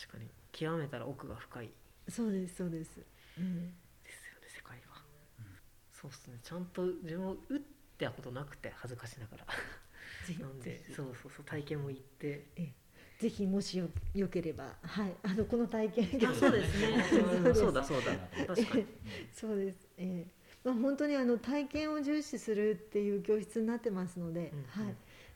[0.06, 0.28] 確かに。
[0.52, 1.70] 極めたら奥が深い。
[2.10, 3.00] そうですそうです、
[3.38, 3.68] うん、
[4.04, 5.00] ですよね世界は、
[5.90, 6.36] そうっすね。
[6.42, 7.58] ちゃんと自分も打っ
[7.96, 9.46] てたことなくて恥ずかしながら。
[10.40, 12.44] なんでそうそうそう体験も行って
[13.18, 17.04] ぜひもしよよければはいあのこの体験あそうですね。
[17.44, 18.12] うんそうだそうだ。
[18.46, 18.86] 確かに。
[19.34, 20.26] そうです、ええ。
[20.62, 24.64] まあ、本当にあの体験を重視するっていう教室になってますので、うんうん。
[24.86, 24.94] はい、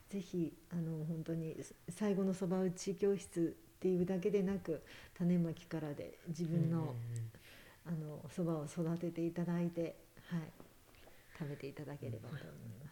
[0.08, 1.56] ぜひあの本当に
[1.88, 4.80] 最後のそば打ち教室っていうだけでなく
[5.14, 6.94] 種まきからで自分の
[7.84, 9.96] あのそばを育てていただいて、
[10.28, 10.42] はい、
[11.36, 12.91] 食べていただければと思いま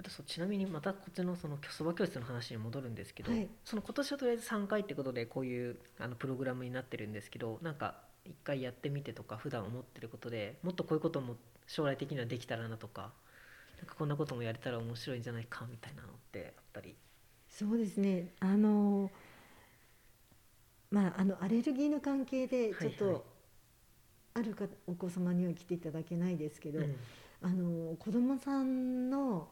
[0.00, 3.46] あとそうちなみにまたこっちのそのそば教室の話に戻るんですけど、はい。
[3.66, 11.36] その今年はとりあえず3回ってことでこういうあのプログラムになってるんですけどなんか一回やってみてとか普段思ってることでもっとこういうことも
[11.66, 13.12] 将来的にはできたらなとか
[13.76, 16.96] なんかこんなこともやれたら面白いんじゃないかみたいなのってあったり。
[17.50, 18.32] そうですね。
[18.40, 19.10] あの
[20.90, 23.22] まああのアレルギーの関係でちょっと、はいはい
[24.32, 26.96] あるかお子様には来ていただけないですけど、うん。
[27.42, 29.48] あの子どもさんの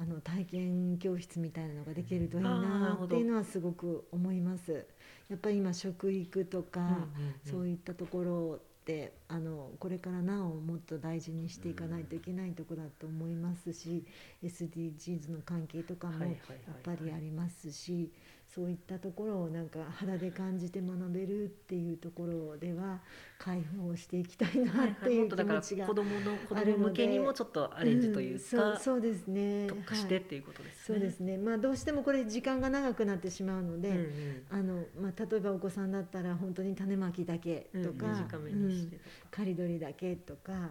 [0.00, 4.86] あの体験教室みたいなのができるといいなっていうのはすごく思います。
[5.28, 7.06] やっぱり今食育とか、
[7.44, 14.04] そういいったところってあのこれからなおもっと大事にしていかないといけないところだと思いますし、
[14.42, 16.34] SDGs の関係とかもやっ
[16.82, 18.10] ぱりありますし、
[18.52, 22.98] そういったところをなんか肌で感じて学べるっていうところでは
[23.38, 30.82] 開放していきたいなっていう気持ちが子供の子あるので供向けにもちょっとアレンジといううんそうそうですね特化してっていうことですね。
[30.84, 40.70] そうですねまあどうしてもこれ時間が長くなってしまうので、うんうんあのまあ、例えばお子さんだったら本当に種まきだけとか、うん短めにしてとか刈り取りだけとか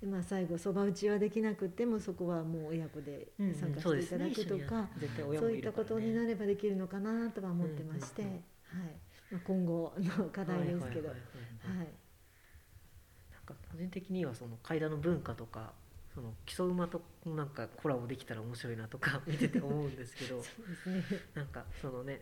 [0.00, 3.54] で、まあ、最後そば打ちはできなくてもそこはもう親子でうんうん。
[3.54, 8.34] 参加していただくとか、絶対親そういったことになればできるのかなとは思ってまして、うんうん。
[8.34, 8.94] うんはい。
[9.30, 11.10] まあ、今後の課題ですけど。
[13.70, 15.72] 個人的にはその階段の文化とか
[16.14, 20.42] その基礎馬となんかコラボできたら面白いなとか見てて思うんですけど。
[20.42, 21.20] そうですね。
[21.34, 22.20] なんかそのね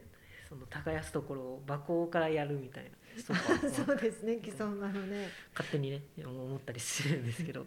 [0.49, 2.91] その耕すところを馬耕からやるみたいな
[3.71, 5.29] そうですね既存馬のね。
[5.53, 7.67] 勝手にね思ったりするんですけど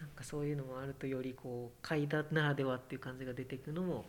[0.00, 4.06] なんかそういうのもあるとよりこう階段ならではっていう感じが出ていくのも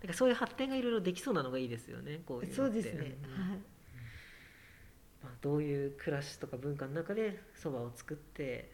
[0.00, 3.50] なんかそういう発展がいろいろできそうなのがいいですよねこういうそうですね、うん。
[3.50, 3.58] はい。
[5.22, 8.72] まあ、どういう暮らしとか文化の中でそばを作って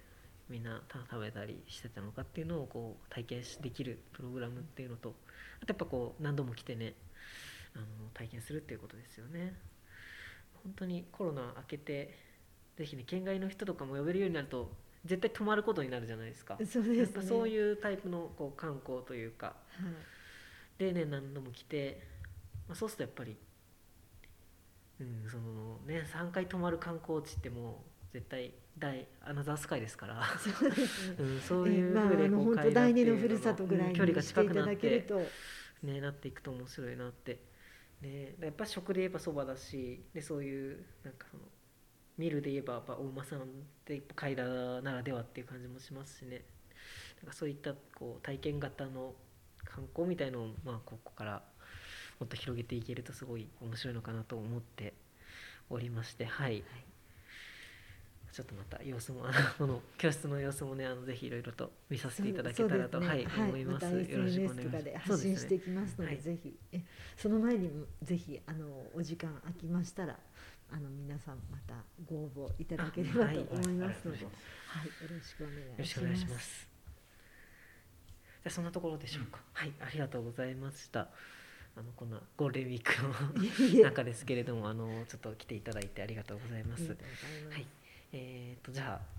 [0.48, 5.14] みんなた食べたりしてたのかっていうのをこう体験しできるプログラムっていうのと
[5.62, 6.94] あとやっぱこう何度も来てね
[7.74, 9.54] あの体験するっていうことですよね。
[10.62, 12.18] 本当にコロナ明けて
[12.76, 14.70] ぜひね県外の人とかも呼べるようになると
[15.04, 16.56] 絶対泊まることになるじゃないですか。
[16.58, 16.98] そうですね。
[16.98, 19.54] やっぱそういうタイプのこう観光というかは
[20.78, 20.82] い。
[20.82, 22.00] でね何度も来て、
[22.68, 23.36] まあ、そうするとやっぱり、
[25.00, 31.16] うん、そのね3回泊まる観光地ってもう絶対大アナザースカイですから、そうですね。
[31.18, 35.06] うん、そういうふうでこう第二のふるさとぐらいにうん距離が近くなって
[35.82, 37.38] ね、なっていくと面白いなって、
[38.02, 41.42] ね、やっぱ食で言えばそばだしでそういうなんかその
[42.16, 43.42] 見るで言えばやっぱお馬さんっ
[43.84, 46.44] てやっぱ階段ならではっていう感じもしますしね。
[47.22, 49.14] なんかそういったこう体験型の
[49.64, 51.42] 観光みたいのを、まあ、ここから
[52.20, 54.94] もっと広げていけるとすごい面白いのかなと思って
[55.70, 56.64] おりましてはい、
[58.38, 63.42] ちょっとまた様子もあの教室の様子もねあのぜひいろいろと見させていただけたらと、はい、そうですね。
[63.48, 64.62] 思います、またよろしくお願 SNS いします。
[64.62, 66.84] とかで発信していきますのではいぜひえ
[67.16, 70.16] その前にもぜひあのお時間空きましたら
[70.70, 71.74] あの皆さんまた
[72.08, 74.30] ご応募いただければと思いますので、は
[74.68, 74.86] はい。
[74.86, 76.34] い、よろしくお願よろいししくお願いしま。
[76.34, 76.48] ます。
[76.48, 76.68] す。
[76.68, 79.40] じゃあそんなところでしょうか。
[79.52, 81.08] はい、ありがとうございました。
[81.76, 86.80] あのこんなゴールデンウィークの中ですけれども、あのちょっと来ていただいてありがとうございます。
[86.80, 87.06] ありがとう。
[87.06, 87.54] ございます。
[87.54, 87.66] はい、
[88.12, 89.18] えっ、とじゃあ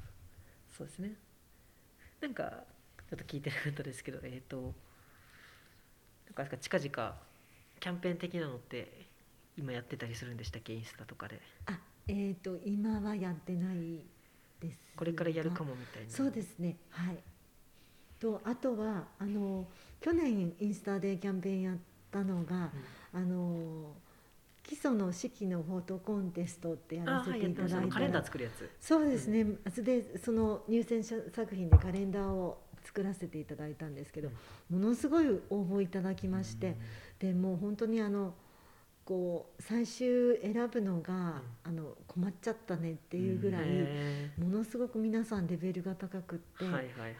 [0.76, 1.14] そうですね。
[2.22, 2.44] なんか
[3.10, 4.74] ちょっと聞いてなかったですけど、えっ、と
[6.36, 7.16] なんか近々
[7.80, 9.08] キャンペーン的なのって
[9.58, 11.40] 今やってたりするんでしたっけ、インスタとかで。
[11.66, 14.06] あ、えっ、と今はやってない
[14.60, 14.80] です。
[14.96, 16.10] これからやるかもみたいな。
[16.10, 16.78] そうですね。
[16.90, 17.18] はい。
[18.20, 19.66] とあとはあの
[20.02, 21.78] 去年インスタでキャンペーンやっ
[22.12, 22.72] たのが、
[23.14, 23.96] あの
[24.70, 27.64] 基礎の式のフォトコンテストってやらせていた。
[27.64, 27.86] ただいた。
[27.88, 28.70] らカレンダー作るやつ。
[28.80, 29.44] そうですね。
[29.74, 34.30] それでその入選者作品でカレンダーを作らせていただいたんですけど、
[34.70, 36.78] ものすごい応募いただきまして、
[37.18, 38.36] でもう本当にあの
[39.06, 43.64] こう最終選ぶのが、あの困っちゃったねっていうぐらい、
[44.38, 46.86] ものすごく皆さんレベルが高くって、はいはいはい。
[46.86, 47.16] はい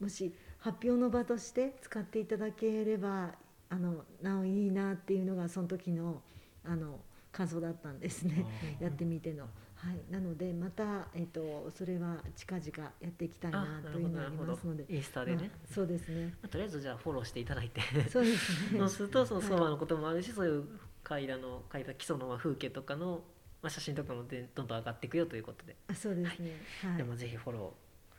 [0.00, 3.30] もし発表の場として使っていただければ
[3.68, 6.22] あのなおいいなっていうのがその時の
[6.64, 7.00] あの
[7.30, 8.44] 感想だったんですね。
[8.80, 9.48] やってみての。
[9.74, 14.84] はい、なのでまた、えーと、それは近々やっていきたいなというのがありますので。
[14.88, 17.80] インスタでね、まあ、そうですね、とりあえずじゃあフォローしていただいて。
[18.08, 18.78] そうですね。
[18.78, 20.68] そうするとそのそばのこともあるし、はい、そういう
[21.02, 23.24] 階段の階段基礎の風景とかの、
[23.60, 25.74] まあ、写真とかもでどんどん上がっていくよということで。
[25.88, 27.74] あそうですね、はい、でもぜひフォロ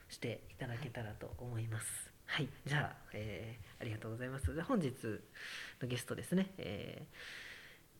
[0.10, 2.12] ーしていただけたらと思います。
[2.26, 4.54] はい、じゃあ、えー、ありがとうございます。
[4.54, 4.92] じゃ本日
[5.82, 7.16] のゲストですね、えー、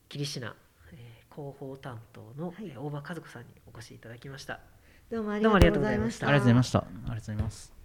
[0.08, 0.54] 霧品
[0.92, 4.60] えー、広報担当の、はい、大場和子さんにお越しいただきました。
[5.10, 6.28] どうもありがとうございました。
[6.28, 6.78] ありがとうございました。
[6.78, 7.83] ありがとうございます。